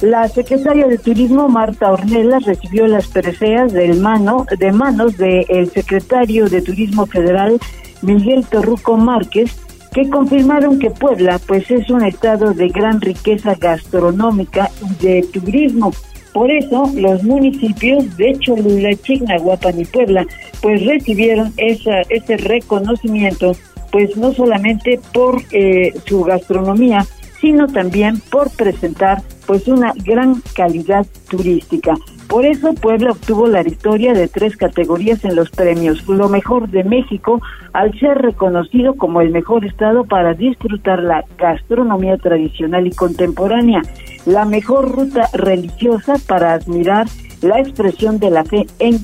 [0.00, 6.48] La secretaria de Turismo, Marta Ornella, recibió las preseas del mano, de manos del secretario
[6.48, 7.58] de Turismo Federal,
[8.00, 9.54] Miguel Torruco Márquez,
[9.92, 15.92] que confirmaron que Puebla pues es un estado de gran riqueza gastronómica y de turismo.
[16.32, 20.24] Por eso los municipios de Cholula, Chignahuapan y Puebla
[20.62, 23.52] pues recibieron esa, ese reconocimiento
[23.90, 27.04] pues no solamente por eh, su gastronomía,
[27.40, 31.94] sino también por presentar pues una gran calidad turística.
[32.28, 36.06] Por eso Puebla obtuvo la victoria de tres categorías en los premios.
[36.06, 37.40] Lo mejor de México
[37.72, 43.82] al ser reconocido como el mejor estado para disfrutar la gastronomía tradicional y contemporánea.
[44.26, 47.08] La mejor ruta religiosa para admirar
[47.42, 48.98] la expresión de la fe en,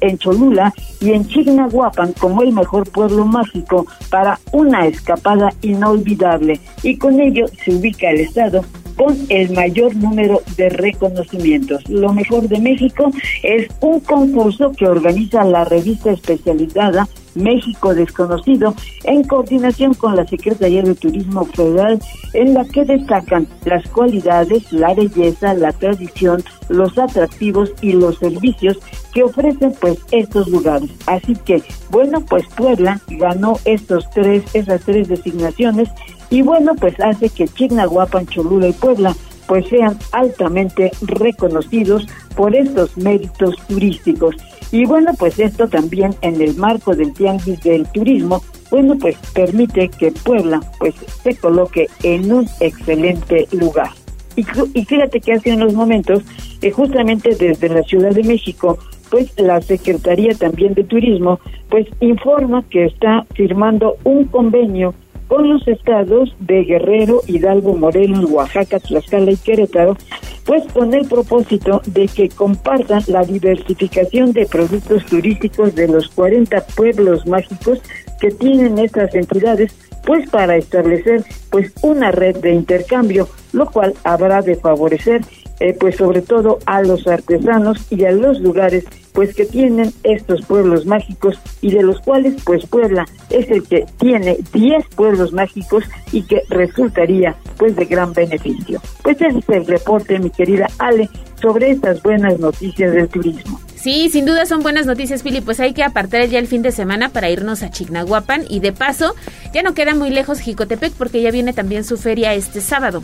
[0.00, 6.60] en Cholula y en Chignahuapan como el mejor pueblo mágico para una escapada inolvidable.
[6.82, 8.64] Y con ello se ubica el estado
[8.96, 11.88] con el mayor número de reconocimientos.
[11.88, 13.10] Lo mejor de México
[13.42, 17.08] es un concurso que organiza la revista especializada
[17.38, 18.74] México Desconocido
[19.04, 21.98] en coordinación con la Secretaría de Turismo Federal
[22.34, 28.78] en la que destacan las cualidades, la belleza, la tradición, los atractivos y los servicios
[29.14, 30.90] que ofrecen pues estos lugares.
[31.06, 35.88] Así que bueno, pues Puebla ganó estos tres esas tres designaciones
[36.30, 39.14] y bueno, pues hace que Chignahuapan, Cholula y Puebla
[39.48, 42.06] pues sean altamente reconocidos
[42.36, 44.36] por estos méritos turísticos.
[44.70, 49.88] Y bueno, pues esto también en el marco del tianguis del turismo, bueno, pues permite
[49.88, 53.90] que Puebla pues se coloque en un excelente lugar.
[54.36, 54.44] Y,
[54.84, 56.22] fíjate que hace unos momentos,
[56.62, 58.78] eh, justamente desde la Ciudad de México,
[59.10, 64.94] pues la Secretaría también de Turismo, pues informa que está firmando un convenio
[65.28, 69.96] con los estados de Guerrero, Hidalgo, Morelos, Oaxaca, Tlaxcala y Querétaro,
[70.44, 76.60] pues con el propósito de que compartan la diversificación de productos turísticos de los 40
[76.74, 77.80] pueblos mágicos
[78.18, 79.74] que tienen estas entidades,
[80.06, 85.20] pues para establecer pues una red de intercambio, lo cual habrá de favorecer
[85.60, 88.84] eh, pues sobre todo a los artesanos y a los lugares
[89.18, 93.84] pues que tienen estos pueblos mágicos y de los cuales pues Puebla es el que
[93.98, 98.80] tiene 10 pueblos mágicos y que resultaría pues de gran beneficio.
[99.02, 101.10] Pues ese es el reporte, mi querida Ale,
[101.42, 103.60] sobre estas buenas noticias del turismo.
[103.74, 105.40] Sí, sin duda son buenas noticias, Pili.
[105.40, 108.72] Pues hay que apartar ya el fin de semana para irnos a Chignahuapan y de
[108.72, 109.16] paso
[109.52, 113.02] ya no queda muy lejos Jicotepec porque ya viene también su feria este sábado.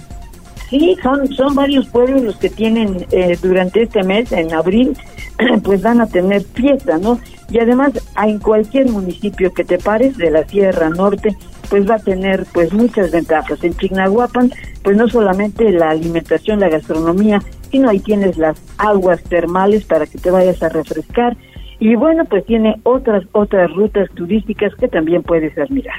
[0.70, 4.96] Sí, son, son varios pueblos los que tienen eh, durante este mes, en abril,
[5.62, 7.20] pues van a tener fiesta, ¿no?
[7.50, 11.36] Y además, en cualquier municipio que te pares de la Sierra Norte,
[11.68, 13.62] pues va a tener pues muchas ventajas.
[13.62, 19.84] En Chignahuapan, pues no solamente la alimentación, la gastronomía, sino ahí tienes las aguas termales
[19.84, 21.36] para que te vayas a refrescar.
[21.80, 25.98] Y bueno, pues tiene otras, otras rutas turísticas que también puedes admirar.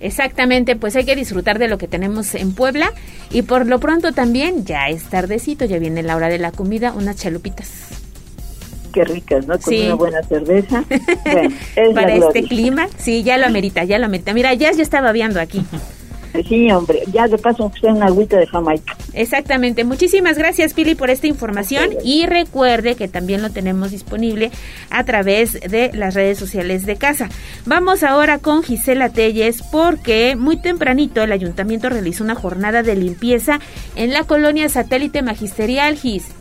[0.00, 2.92] Exactamente, pues hay que disfrutar de lo que tenemos en Puebla
[3.30, 6.92] y por lo pronto también ya es tardecito, ya viene la hora de la comida,
[6.92, 7.88] unas chalupitas.
[8.92, 9.58] Qué ricas, ¿no?
[9.58, 10.84] Con una buena cerveza.
[11.94, 14.32] Para este clima, sí, ya lo amerita, ya lo amerita.
[14.32, 15.62] Mira, ya, ya estaba viendo aquí.
[16.48, 18.96] Sí, hombre, ya de paso sea una agüita de Jamaica.
[19.12, 19.84] Exactamente.
[19.84, 24.50] Muchísimas gracias, Pili, por esta información y recuerde que también lo tenemos disponible
[24.90, 27.28] a través de las redes sociales de casa.
[27.66, 33.60] Vamos ahora con Gisela Telles porque muy tempranito el ayuntamiento realizó una jornada de limpieza
[33.96, 36.37] en la colonia satélite magisterial Gis.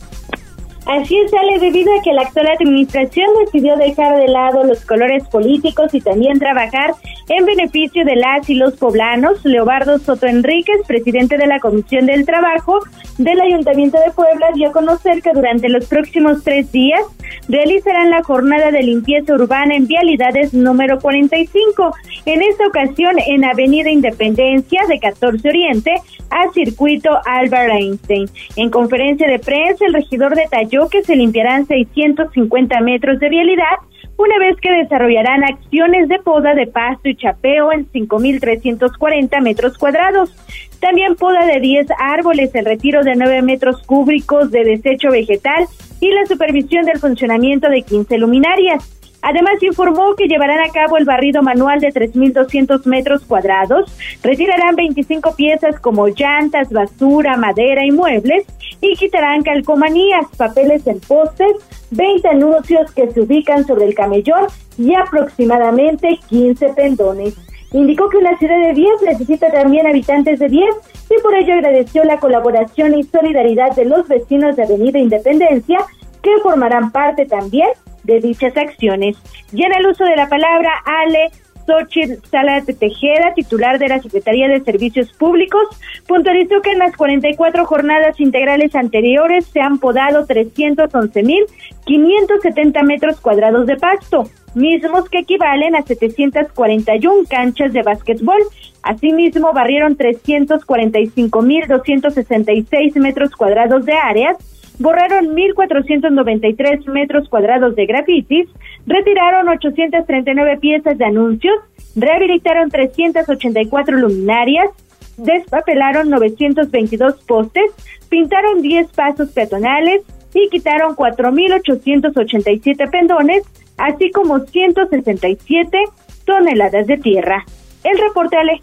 [0.87, 5.27] Así es, sale debido a que la actual administración decidió dejar de lado los colores
[5.27, 6.93] políticos y también trabajar
[7.27, 9.43] en beneficio de las y los poblanos.
[9.43, 12.79] Leobardo Soto Enríquez, presidente de la Comisión del Trabajo
[13.17, 17.01] del Ayuntamiento de Puebla, dio a conocer que durante los próximos tres días
[17.49, 21.93] realizarán la jornada de limpieza urbana en vialidades número 45.
[22.25, 25.95] En esta ocasión en Avenida Independencia de 14 Oriente
[26.29, 28.29] a Circuito Albert Einstein.
[28.55, 33.77] En conferencia de prensa, el regidor detalló que se limpiarán 650 metros de vialidad
[34.17, 40.31] una vez que desarrollarán acciones de poda de pasto y chapeo en 5.340 metros cuadrados.
[40.79, 45.67] También poda de 10 árboles, el retiro de 9 metros cúbicos de desecho vegetal
[45.99, 48.96] y la supervisión del funcionamiento de 15 luminarias.
[49.29, 55.35] Además, informó que llevarán a cabo el barrido manual de 3.200 metros cuadrados, retirarán 25
[55.35, 58.45] piezas como llantas, basura, madera y muebles
[58.79, 61.57] y quitarán calcomanías, papeles en postes,
[61.91, 64.47] 20 anuncios que se ubican sobre el camellón
[64.77, 67.35] y aproximadamente 15 pendones.
[67.73, 70.73] Indicó que la ciudad de Diez necesita también habitantes de Diez
[71.09, 75.79] y por ello agradeció la colaboración y solidaridad de los vecinos de Avenida Independencia
[76.21, 77.67] que formarán parte también
[78.07, 79.15] de dichas acciones.
[79.53, 81.29] Y en el uso de la palabra, Ale
[81.67, 85.67] Xochitl Salas de Tejeda, titular de la Secretaría de Servicios Públicos,
[86.07, 93.75] puntualizó que en las 44 jornadas integrales anteriores se han podado 311.570 metros cuadrados de
[93.75, 98.39] pasto, mismos que equivalen a 741 canchas de básquetbol.
[98.83, 104.37] Asimismo, barrieron 345.266 metros cuadrados de áreas
[104.79, 108.47] borraron 1.493 metros cuadrados de grafitis,
[108.85, 111.55] retiraron 839 piezas de anuncios,
[111.95, 114.69] rehabilitaron 384 luminarias,
[115.17, 117.71] despapelaron 922 postes,
[118.09, 120.03] pintaron 10 pasos peatonales
[120.33, 123.43] y quitaron 4.887 pendones,
[123.77, 125.77] así como 167
[126.25, 127.45] toneladas de tierra.
[127.83, 128.59] El reporte, Ale.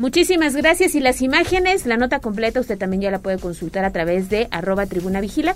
[0.00, 3.92] Muchísimas gracias y las imágenes, la nota completa usted también ya la puede consultar a
[3.92, 5.54] través de arroba tribuna vigila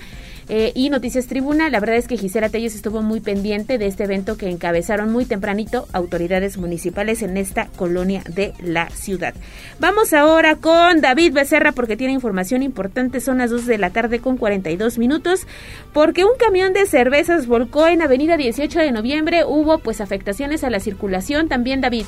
[0.51, 1.71] eh, y noticias tribuna.
[1.71, 5.25] La verdad es que Gisela Telles estuvo muy pendiente de este evento que encabezaron muy
[5.25, 9.33] tempranito autoridades municipales en esta colonia de la ciudad.
[9.81, 13.23] Vamos ahora con David Becerra porque tiene información importante.
[13.23, 15.47] Son las 2 de la tarde con 42 minutos
[15.95, 19.45] porque un camión de cervezas volcó en Avenida 18 de noviembre.
[19.47, 22.05] Hubo pues afectaciones a la circulación también David.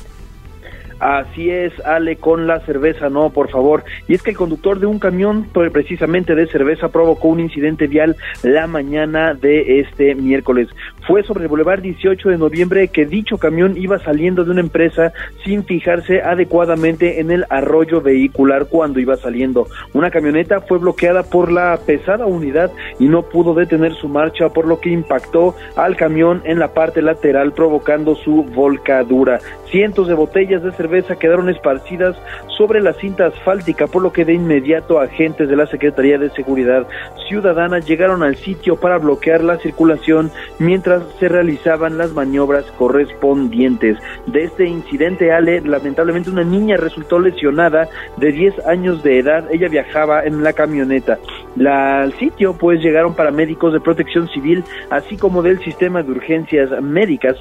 [0.99, 3.83] Así es, Ale, con la cerveza, no, por favor.
[4.07, 8.15] Y es que el conductor de un camión, precisamente de cerveza, provocó un incidente vial
[8.41, 10.69] la mañana de este miércoles.
[11.05, 15.13] Fue sobre el Boulevard 18 de noviembre que dicho camión iba saliendo de una empresa
[15.45, 19.67] sin fijarse adecuadamente en el arroyo vehicular cuando iba saliendo.
[19.93, 24.65] Una camioneta fue bloqueada por la pesada unidad y no pudo detener su marcha, por
[24.67, 29.39] lo que impactó al camión en la parte lateral, provocando su volcadura.
[29.69, 30.86] Cientos de botellas de cerveza
[31.19, 32.15] quedaron esparcidas
[32.57, 36.87] sobre la cinta asfáltica, por lo que de inmediato agentes de la Secretaría de Seguridad
[37.27, 43.97] Ciudadana llegaron al sitio para bloquear la circulación mientras se realizaban las maniobras correspondientes.
[44.25, 49.45] De este incidente, Ale, lamentablemente una niña resultó lesionada de 10 años de edad.
[49.51, 51.19] Ella viajaba en la camioneta.
[51.55, 56.69] La, al sitio, pues, llegaron paramédicos de protección civil, así como del sistema de urgencias
[56.81, 57.37] médicas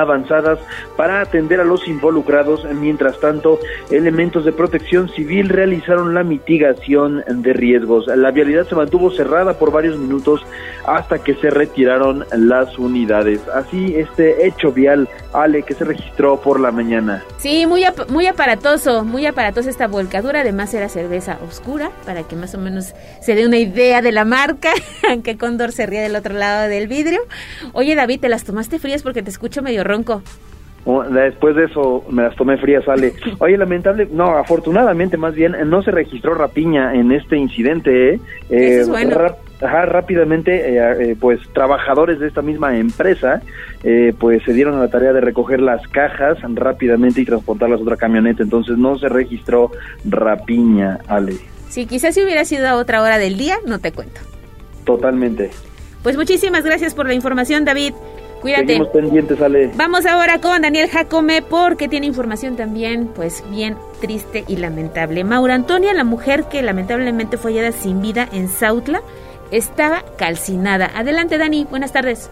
[0.00, 0.58] avanzadas
[0.96, 2.66] para atender a los involucrados.
[2.74, 3.58] Mientras tanto,
[3.90, 8.06] elementos de protección civil realizaron la mitigación de riesgos.
[8.06, 10.44] La vialidad se mantuvo cerrada por varios minutos
[10.86, 13.40] hasta que se retiraron las unidades.
[13.48, 17.22] Así este hecho vial, Ale, que se registró por la mañana.
[17.38, 20.40] Sí, muy, muy aparatoso, muy aparatosa esta volcadura.
[20.40, 24.24] Además era cerveza oscura, para que más o menos se dé una idea de la
[24.24, 24.72] marca,
[25.08, 27.20] aunque Condor se ría del otro lado del vidrio.
[27.72, 30.22] Oye, David, ¿te las tomaste frías porque te escucho medio ronco?
[31.10, 33.14] Después de eso me las tomé frías, sale.
[33.38, 38.14] Oye, lamentable, no, afortunadamente más bien no se registró rapiña en este incidente.
[38.14, 38.20] ¿eh?
[38.50, 39.16] es bueno.
[39.62, 43.42] Ajá, rápidamente, eh, eh, pues trabajadores de esta misma empresa,
[43.84, 47.82] eh, pues se dieron a la tarea de recoger las cajas rápidamente y transportarlas a
[47.84, 48.42] otra camioneta.
[48.42, 49.70] Entonces no se registró
[50.04, 51.36] rapiña, Ale.
[51.68, 54.20] Sí, quizás si hubiera sido a otra hora del día, no te cuento.
[54.84, 55.50] Totalmente.
[56.02, 57.94] Pues muchísimas gracias por la información, David.
[58.42, 58.66] Cuídate.
[58.66, 59.70] Seguimos pendientes, Ale.
[59.76, 65.22] Vamos ahora con Daniel Jacome porque tiene información también, pues bien triste y lamentable.
[65.22, 69.00] Maura Antonia, la mujer que lamentablemente fue hallada sin vida en Sautla,
[69.52, 70.90] estaba calcinada.
[70.94, 72.30] Adelante, Dani, buenas tardes.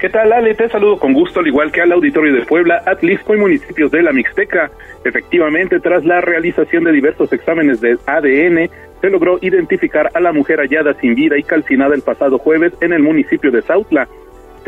[0.00, 0.54] ¿Qué tal, Ale?
[0.54, 4.02] Te saludo con gusto, al igual que al auditorio de Puebla, Atlisco y municipios de
[4.02, 4.70] la Mixteca.
[5.04, 8.70] Efectivamente, tras la realización de diversos exámenes de ADN,
[9.00, 12.92] se logró identificar a la mujer hallada sin vida y calcinada el pasado jueves en
[12.92, 14.08] el municipio de Sautla.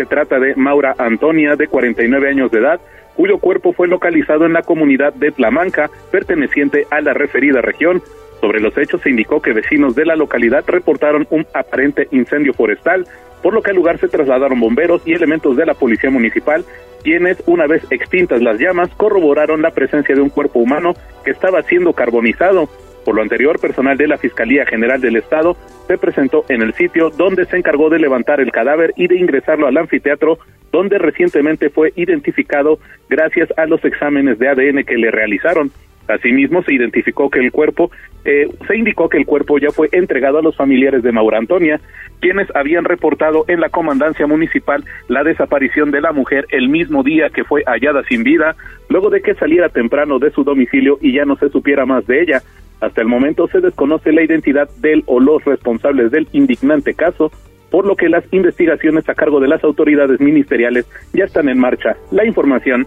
[0.00, 2.80] Se trata de Maura Antonia, de 49 años de edad,
[3.16, 8.02] cuyo cuerpo fue localizado en la comunidad de Tlamanca, perteneciente a la referida región.
[8.40, 13.06] Sobre los hechos se indicó que vecinos de la localidad reportaron un aparente incendio forestal,
[13.42, 16.64] por lo que al lugar se trasladaron bomberos y elementos de la policía municipal,
[17.04, 20.94] quienes, una vez extintas las llamas, corroboraron la presencia de un cuerpo humano
[21.26, 22.70] que estaba siendo carbonizado.
[23.04, 27.10] Por lo anterior, personal de la Fiscalía General del Estado se presentó en el sitio
[27.10, 30.38] donde se encargó de levantar el cadáver y de ingresarlo al anfiteatro,
[30.70, 32.78] donde recientemente fue identificado
[33.08, 35.70] gracias a los exámenes de ADN que le realizaron.
[36.08, 37.90] Asimismo, se identificó que el cuerpo,
[38.24, 41.80] eh, se indicó que el cuerpo ya fue entregado a los familiares de Maura Antonia,
[42.20, 47.30] quienes habían reportado en la comandancia municipal la desaparición de la mujer el mismo día
[47.30, 48.56] que fue hallada sin vida,
[48.88, 52.22] luego de que saliera temprano de su domicilio y ya no se supiera más de
[52.22, 52.42] ella.
[52.80, 57.30] Hasta el momento se desconoce la identidad del o los responsables del indignante caso,
[57.70, 61.96] por lo que las investigaciones a cargo de las autoridades ministeriales ya están en marcha.
[62.10, 62.86] La información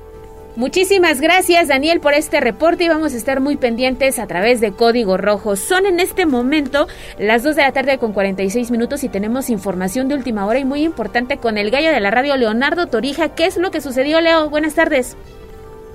[0.55, 4.71] Muchísimas gracias Daniel por este reporte y vamos a estar muy pendientes a través de
[4.71, 5.55] Código Rojo.
[5.55, 6.87] Son en este momento
[7.17, 10.65] las 2 de la tarde con 46 minutos y tenemos información de última hora y
[10.65, 13.29] muy importante con el gallo de la radio Leonardo Torija.
[13.29, 14.51] ¿Qué es lo que sucedió Leo?
[14.51, 15.17] Buenas tardes.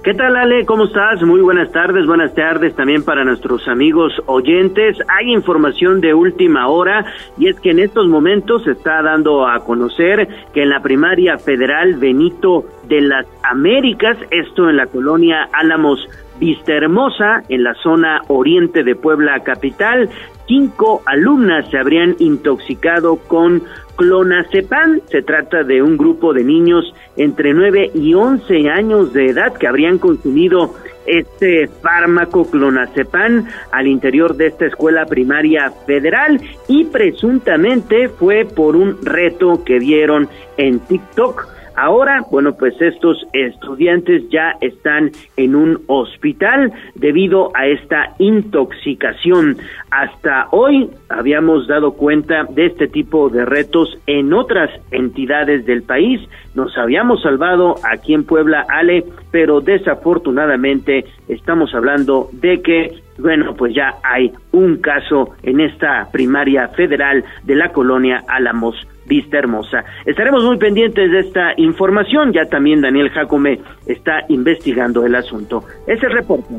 [0.05, 0.65] ¿Qué tal Ale?
[0.65, 1.21] ¿Cómo estás?
[1.25, 4.97] Muy buenas tardes, buenas tardes también para nuestros amigos oyentes.
[5.09, 7.05] Hay información de última hora
[7.37, 11.37] y es que en estos momentos se está dando a conocer que en la primaria
[11.37, 18.23] federal Benito de las Américas, esto en la colonia Álamos Vista Hermosa, en la zona
[18.29, 20.09] oriente de Puebla capital,
[20.47, 23.65] cinco alumnas se habrían intoxicado con
[23.99, 25.01] clonazepam.
[25.11, 29.67] Se trata de un grupo de niños entre 9 y 11 años de edad que
[29.67, 30.75] habrían consumido
[31.05, 39.05] este fármaco clonazepam al interior de esta escuela primaria federal y presuntamente fue por un
[39.05, 46.73] reto que vieron en TikTok Ahora, bueno, pues estos estudiantes ya están en un hospital
[46.97, 49.59] debido a esta intoxicación.
[49.93, 56.21] Hasta hoy habíamos dado cuenta de este tipo de retos en otras entidades del país.
[56.59, 63.77] Nos habíamos salvado aquí en Puebla, Ale, pero desafortunadamente estamos hablando de que bueno, pues
[63.77, 68.75] ya hay un caso en esta primaria federal de la colonia Álamos
[69.07, 69.85] Vista Hermosa.
[70.05, 75.63] Estaremos muy pendientes de esta información, ya también Daniel Jacome está investigando el asunto.
[75.87, 76.55] Ese reporte.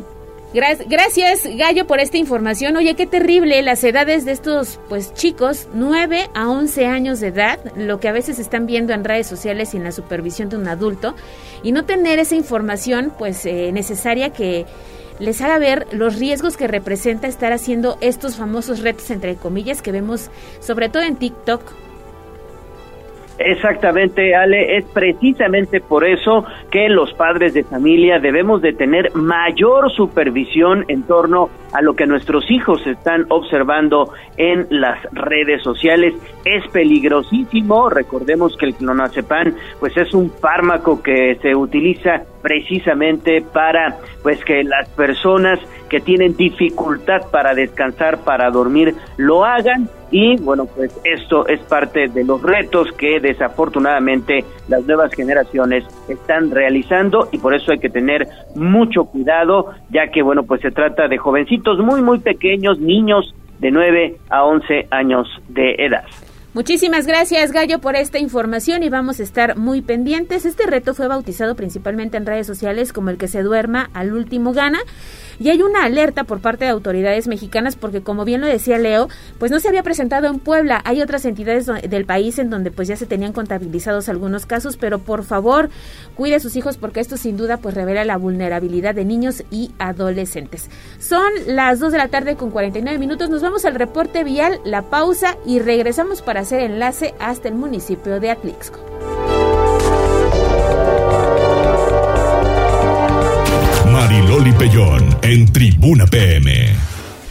[0.51, 2.75] Gracias, Gallo, por esta información.
[2.75, 7.59] Oye, qué terrible las edades de estos pues chicos, 9 a 11 años de edad,
[7.75, 11.13] lo que a veces están viendo en redes sociales en la supervisión de un adulto,
[11.61, 14.65] y no tener esa información pues eh, necesaria que
[15.19, 19.91] les haga ver los riesgos que representa estar haciendo estos famosos retos entre comillas que
[19.91, 20.31] vemos
[20.61, 21.61] sobre todo en TikTok
[23.39, 29.89] Exactamente, Ale, es precisamente por eso que los padres de familia debemos de tener mayor
[29.91, 36.13] supervisión en torno a lo que nuestros hijos están observando en las redes sociales.
[36.45, 43.97] Es peligrosísimo, recordemos que el clonazepam pues es un fármaco que se utiliza precisamente para
[44.23, 45.59] pues que las personas
[45.89, 49.89] que tienen dificultad para descansar, para dormir, lo hagan.
[50.11, 56.49] Y bueno, pues esto es parte de los retos que desafortunadamente las nuevas generaciones están
[56.49, 57.29] realizando.
[57.31, 61.17] Y por eso hay que tener mucho cuidado, ya que bueno, pues se trata de
[61.17, 66.05] jovencitos muy muy pequeños, niños de 9 a 11 años de edad.
[66.53, 70.45] Muchísimas gracias Gallo por esta información y vamos a estar muy pendientes.
[70.45, 74.51] Este reto fue bautizado principalmente en redes sociales como el que se duerma al último
[74.51, 74.79] gana.
[75.39, 79.07] Y hay una alerta por parte de autoridades mexicanas porque, como bien lo decía Leo,
[79.37, 80.81] pues no se había presentado en Puebla.
[80.83, 84.99] Hay otras entidades del país en donde pues ya se tenían contabilizados algunos casos, pero
[84.99, 85.69] por favor,
[86.15, 89.71] cuide a sus hijos porque esto sin duda pues revela la vulnerabilidad de niños y
[89.79, 90.69] adolescentes.
[90.99, 93.29] Son las 2 de la tarde con 49 minutos.
[93.29, 98.19] Nos vamos al reporte vial, la pausa y regresamos para hacer enlace hasta el municipio
[98.19, 98.79] de Atlixco.
[104.09, 106.51] Mariloli Pellón en Tribuna PM.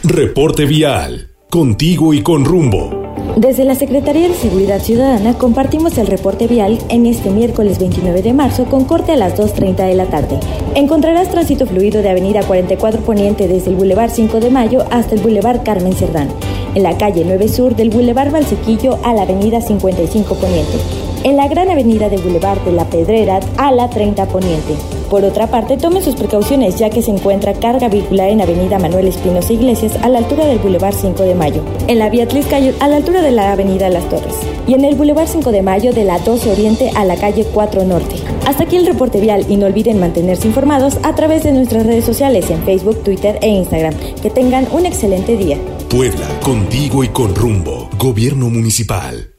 [0.05, 3.13] Reporte vial, contigo y con rumbo.
[3.35, 8.31] Desde la Secretaría de Seguridad Ciudadana compartimos el reporte vial en este miércoles 29 de
[8.31, 10.39] marzo con corte a las 2.30 de la tarde.
[10.73, 15.21] Encontrarás tránsito fluido de Avenida 44 Poniente desde el Boulevard 5 de Mayo hasta el
[15.21, 16.29] Boulevard Carmen Cerdán,
[16.75, 21.47] en la calle 9 Sur del Boulevard Valsequillo a la Avenida 55 Poniente en la
[21.47, 24.75] gran avenida de Boulevard de la Pedrera a la 30 Poniente.
[25.09, 29.07] Por otra parte, tomen sus precauciones ya que se encuentra carga vehicular en Avenida Manuel
[29.07, 32.87] Espinosa Iglesias a la altura del Boulevard 5 de Mayo, en la vía Tliscayo a
[32.87, 34.35] la altura de la Avenida Las Torres
[34.69, 37.85] y en el Boulevard 5 de Mayo de la 12 Oriente a la calle 4
[37.85, 38.17] Norte.
[38.45, 42.05] Hasta aquí el reporte vial y no olviden mantenerse informados a través de nuestras redes
[42.05, 43.95] sociales en Facebook, Twitter e Instagram.
[44.21, 45.57] Que tengan un excelente día.
[45.89, 47.89] Puebla, contigo y con rumbo.
[47.97, 49.38] Gobierno Municipal.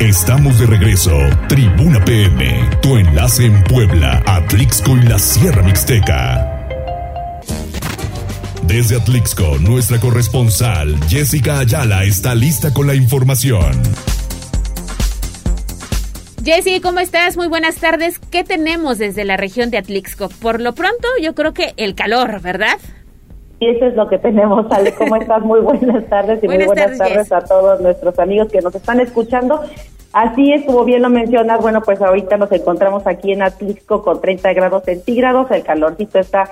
[0.00, 1.18] Estamos de regreso.
[1.48, 6.68] Tribuna PM, tu enlace en Puebla, Atlixco y la Sierra Mixteca.
[8.64, 13.72] Desde Atlixco, nuestra corresponsal Jessica Ayala está lista con la información.
[16.44, 17.38] Jessy, ¿cómo estás?
[17.38, 18.18] Muy buenas tardes.
[18.30, 20.28] ¿Qué tenemos desde la región de Atlixco?
[20.28, 22.76] Por lo pronto, yo creo que el calor, ¿verdad?
[23.58, 24.92] Y eso es lo que tenemos, Ale.
[24.94, 25.42] ¿Cómo estás?
[25.42, 29.60] Muy buenas tardes y muy buenas tardes, a todos nuestros amigos que nos están escuchando.
[30.12, 34.20] Así es, como bien lo mencionas, bueno, pues ahorita nos encontramos aquí en Atlixco con
[34.20, 36.50] 30 grados centígrados, el calorcito está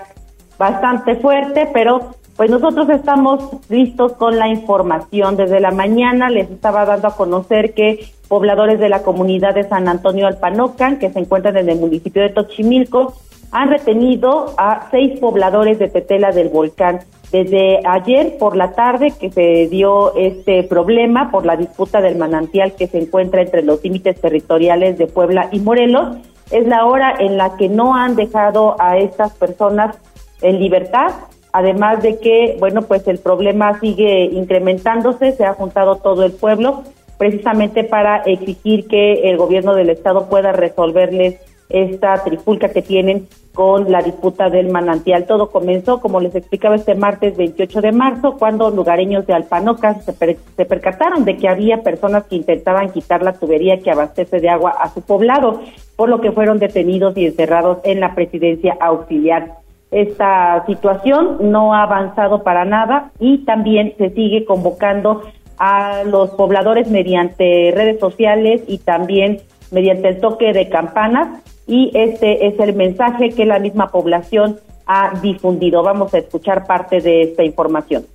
[0.58, 5.36] bastante fuerte, pero pues nosotros estamos listos con la información.
[5.36, 9.88] Desde la mañana les estaba dando a conocer que pobladores de la comunidad de San
[9.88, 13.14] Antonio Alpanocan, que se encuentran en el municipio de Tochimilco,
[13.54, 16.98] han retenido a seis pobladores de Tetela del volcán.
[17.30, 22.74] Desde ayer por la tarde que se dio este problema por la disputa del manantial
[22.74, 26.16] que se encuentra entre los límites territoriales de Puebla y Morelos,
[26.50, 29.96] es la hora en la que no han dejado a estas personas
[30.42, 31.12] en libertad,
[31.52, 36.82] además de que, bueno, pues el problema sigue incrementándose, se ha juntado todo el pueblo
[37.18, 41.38] precisamente para exigir que el gobierno del estado pueda resolverles
[41.68, 45.26] esta trifulca que tienen con la disputa del manantial.
[45.26, 50.12] Todo comenzó, como les explicaba, este martes 28 de marzo, cuando lugareños de Alpanoca se,
[50.12, 54.70] se, percataron de que había personas que intentaban quitar la tubería que abastece de agua
[54.70, 55.60] a su poblado,
[55.96, 59.52] por lo que fueron detenidos y encerrados en la presidencia auxiliar.
[59.92, 65.22] Esta situación no ha avanzado para nada y también se sigue convocando
[65.58, 72.46] a los pobladores mediante redes sociales y también mediante el toque de campanas y este
[72.46, 75.82] es el mensaje que la misma población ha difundido.
[75.82, 78.06] Vamos a escuchar parte de esta información.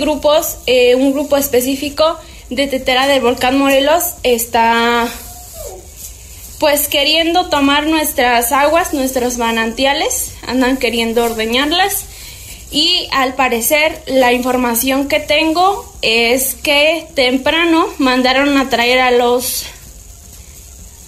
[0.00, 2.18] Grupos, eh, un grupo específico
[2.50, 5.06] de Tetera del Volcán Morelos está
[6.58, 12.06] pues queriendo tomar nuestras aguas, nuestros manantiales, andan queriendo ordeñarlas
[12.70, 19.66] y al parecer la información que tengo es que temprano mandaron a traer a los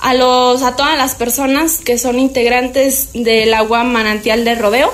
[0.04, 4.92] a los a todas las personas que son integrantes del agua manantial de rodeo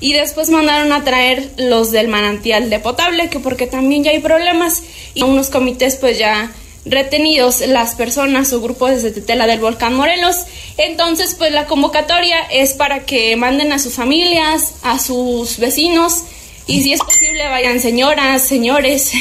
[0.00, 4.18] y después mandaron a traer los del manantial de potable que porque también ya hay
[4.18, 4.82] problemas
[5.14, 6.50] y unos comités pues ya
[6.84, 10.38] retenidos las personas o grupos de Tetela del Volcán Morelos.
[10.76, 16.24] Entonces, pues la convocatoria es para que manden a sus familias, a sus vecinos
[16.66, 19.12] y si es posible vayan señoras, señores,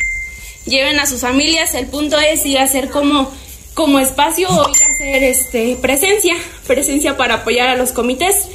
[0.64, 1.74] lleven a sus familias.
[1.74, 3.30] El punto es ir a hacer como
[3.74, 6.34] como espacio ir a hacer este presencia,
[6.66, 8.50] presencia para apoyar a los comités.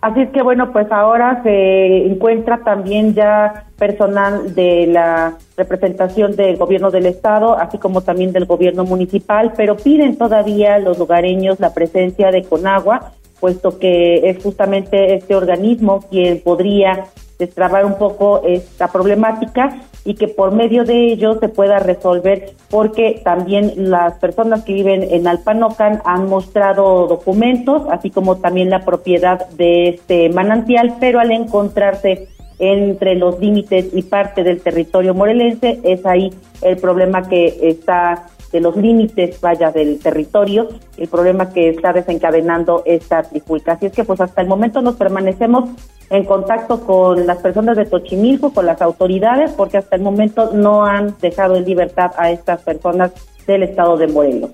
[0.00, 6.56] Así es que bueno, pues ahora se encuentra también ya personal de la representación del
[6.56, 11.74] gobierno del estado, así como también del gobierno municipal, pero piden todavía los lugareños la
[11.74, 17.06] presencia de Conagua, puesto que es justamente este organismo quien podría
[17.38, 23.20] destrabar un poco esta problemática y que por medio de ello se pueda resolver porque
[23.24, 29.48] también las personas que viven en Alpanocan han mostrado documentos, así como también la propiedad
[29.50, 32.28] de este manantial, pero al encontrarse
[32.58, 36.32] entre los límites y parte del territorio morelense, es ahí
[36.62, 42.82] el problema que está de los límites, vaya, del territorio, el problema que está desencadenando
[42.86, 43.72] esta trifulca.
[43.72, 45.70] Así es que pues hasta el momento nos permanecemos
[46.10, 50.84] en contacto con las personas de Tochimilco, con las autoridades, porque hasta el momento no
[50.84, 53.12] han dejado en libertad a estas personas
[53.46, 54.50] del estado de Morelos.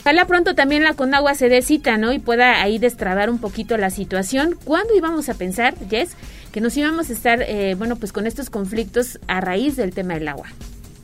[0.00, 2.12] Ojalá pronto también la Conagua se dé cita, ¿no?
[2.12, 4.58] Y pueda ahí destrabar un poquito la situación.
[4.64, 6.16] ¿Cuándo íbamos a pensar, Jess,
[6.50, 10.14] que nos íbamos a estar, eh, bueno, pues con estos conflictos a raíz del tema
[10.14, 10.48] del agua?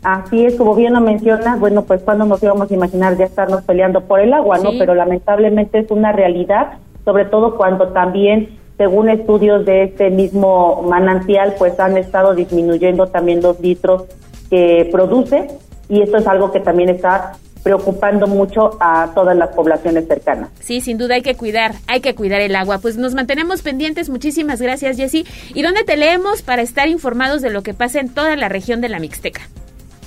[0.03, 3.63] Así es, como bien lo mencionas, bueno, pues cuando nos íbamos a imaginar ya estarnos
[3.63, 4.71] peleando por el agua, ¿no?
[4.79, 11.55] Pero lamentablemente es una realidad, sobre todo cuando también, según estudios de este mismo manantial,
[11.59, 14.05] pues han estado disminuyendo también los litros
[14.51, 15.49] que produce
[15.89, 17.33] y esto es algo que también está
[17.63, 20.49] preocupando mucho a todas las poblaciones cercanas.
[20.61, 22.79] Sí, sin duda hay que cuidar, hay que cuidar el agua.
[22.79, 24.09] Pues nos mantenemos pendientes.
[24.09, 25.27] Muchísimas gracias, Jessy.
[25.55, 28.81] ¿Y dónde te leemos para estar informados de lo que pasa en toda la región
[28.81, 29.43] de la Mixteca?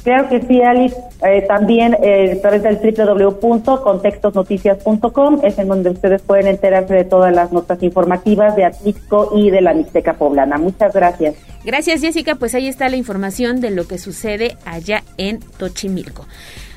[0.03, 0.95] Claro que sí, Alice.
[1.23, 7.31] Eh, también eh, a través del www.contextosnoticias.com es en donde ustedes pueden enterarse de todas
[7.33, 10.57] las notas informativas de Atlixco y de la Mixteca Poblana.
[10.57, 11.35] Muchas gracias.
[11.63, 12.35] Gracias, Jessica.
[12.35, 16.25] Pues ahí está la información de lo que sucede allá en Tochimilco.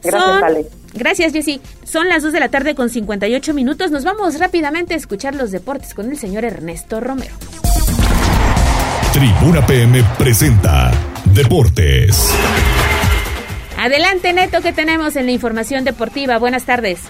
[0.03, 0.66] Gracias, Ale.
[0.93, 1.62] Gracias, Jessy.
[1.85, 3.91] Son las 2 de la tarde con 58 minutos.
[3.91, 7.33] Nos vamos rápidamente a escuchar los deportes con el señor Ernesto Romero.
[9.14, 10.91] Tribuna PM presenta
[11.25, 12.35] Deportes.
[13.85, 16.39] Adelante, Neto, que tenemos en la información deportiva.
[16.39, 17.01] Buenas tardes.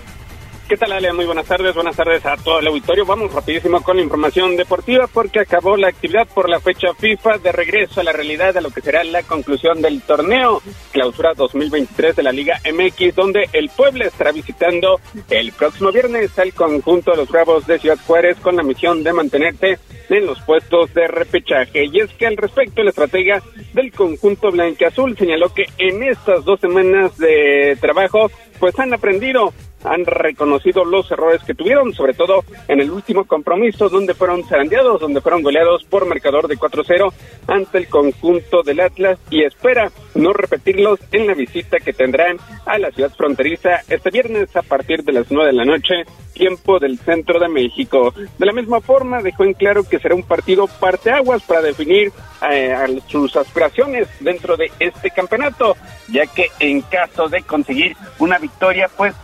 [0.67, 1.13] ¿Qué tal, Ale?
[1.13, 1.75] Muy buenas tardes.
[1.75, 3.05] Buenas tardes a todo el auditorio.
[3.05, 7.53] Vamos rapidísimo con la información deportiva porque acabó la actividad por la fecha FIFA de
[7.53, 12.23] regreso a la realidad de lo que será la conclusión del torneo clausura 2023 de
[12.23, 17.29] la Liga MX, donde el pueblo estará visitando el próximo viernes al conjunto de los
[17.29, 21.85] Bravos de Ciudad Juárez con la misión de mantenerse en los puestos de repechaje.
[21.93, 23.43] Y es que al respecto, la estratega
[23.75, 29.53] del conjunto blanqueazul señaló que en estas dos semanas de trabajo, pues han aprendido
[29.85, 35.01] han reconocido los errores que tuvieron, sobre todo en el último compromiso donde fueron zarandeados,
[35.01, 37.13] donde fueron goleados por marcador de 4-0
[37.47, 42.79] ante el conjunto del Atlas y espera no repetirlos en la visita que tendrán a
[42.79, 46.99] la ciudad fronteriza este viernes a partir de las 9 de la noche, tiempo del
[46.99, 48.13] centro de México.
[48.39, 52.13] De la misma forma, dejó en claro que será un partido parteaguas para definir
[52.51, 55.77] eh, sus aspiraciones dentro de este campeonato,
[56.09, 59.15] ya que en caso de conseguir una victoria, pues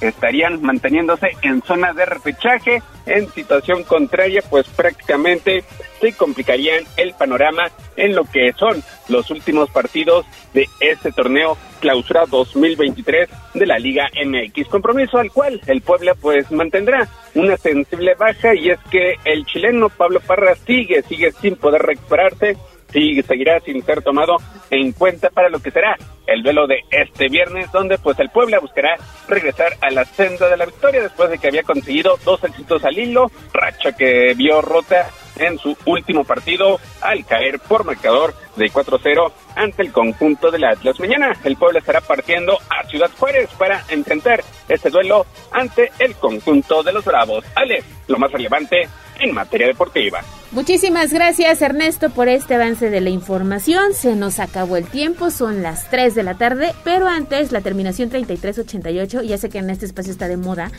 [0.00, 5.64] estarían, manteniéndose en zona de repechaje en situación contraria, pues prácticamente
[6.00, 12.24] se complicarían el panorama en lo que son los últimos partidos de este torneo clausura
[12.26, 14.68] 2023 de la Liga MX.
[14.68, 19.88] Compromiso al cual el Puebla pues mantendrá una sensible baja y es que el chileno
[19.88, 22.56] Pablo Parra sigue, sigue sin poder recuperarse
[23.00, 24.36] y seguirá sin ser tomado
[24.70, 28.58] en cuenta para lo que será el duelo de este viernes, donde pues el Puebla
[28.58, 28.96] buscará
[29.28, 32.98] regresar a la senda de la victoria después de que había conseguido dos éxitos al
[32.98, 35.08] hilo, racha que vio rota
[35.38, 40.98] en su último partido al caer por marcador de 4-0 ante el conjunto del Atlas.
[41.00, 46.82] Mañana el Puebla estará partiendo a Ciudad Juárez para enfrentar este duelo ante el conjunto
[46.82, 47.44] de los Bravos.
[47.54, 50.20] Ale, lo más relevante en materia deportiva.
[50.52, 53.94] Muchísimas gracias Ernesto por este avance de la información.
[53.94, 58.10] Se nos acabó el tiempo, son las 3 de la tarde, pero antes la terminación
[58.10, 60.70] 3388, ya sé que en este espacio está de moda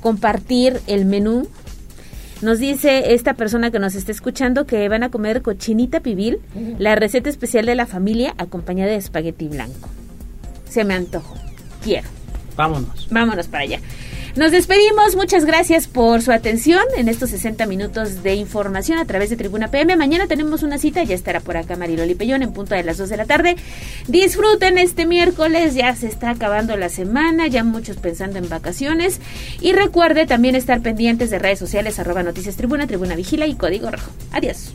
[0.00, 1.48] compartir el menú.
[2.42, 6.40] Nos dice esta persona que nos está escuchando que van a comer cochinita pibil,
[6.78, 9.88] la receta especial de la familia acompañada de espagueti blanco.
[10.68, 11.34] Se me antojo.
[11.82, 12.08] Quiero.
[12.56, 13.08] Vámonos.
[13.10, 13.80] Vámonos para allá.
[14.36, 19.30] Nos despedimos, muchas gracias por su atención en estos 60 minutos de información a través
[19.30, 19.96] de Tribuna PM.
[19.96, 23.08] Mañana tenemos una cita, ya estará por acá Mariloli Pellón en punto de las 2
[23.08, 23.56] de la tarde.
[24.08, 29.22] Disfruten este miércoles, ya se está acabando la semana, ya muchos pensando en vacaciones.
[29.62, 33.90] Y recuerde también estar pendientes de redes sociales, arroba noticias tribuna, tribuna vigila y código
[33.90, 34.10] rojo.
[34.32, 34.74] Adiós.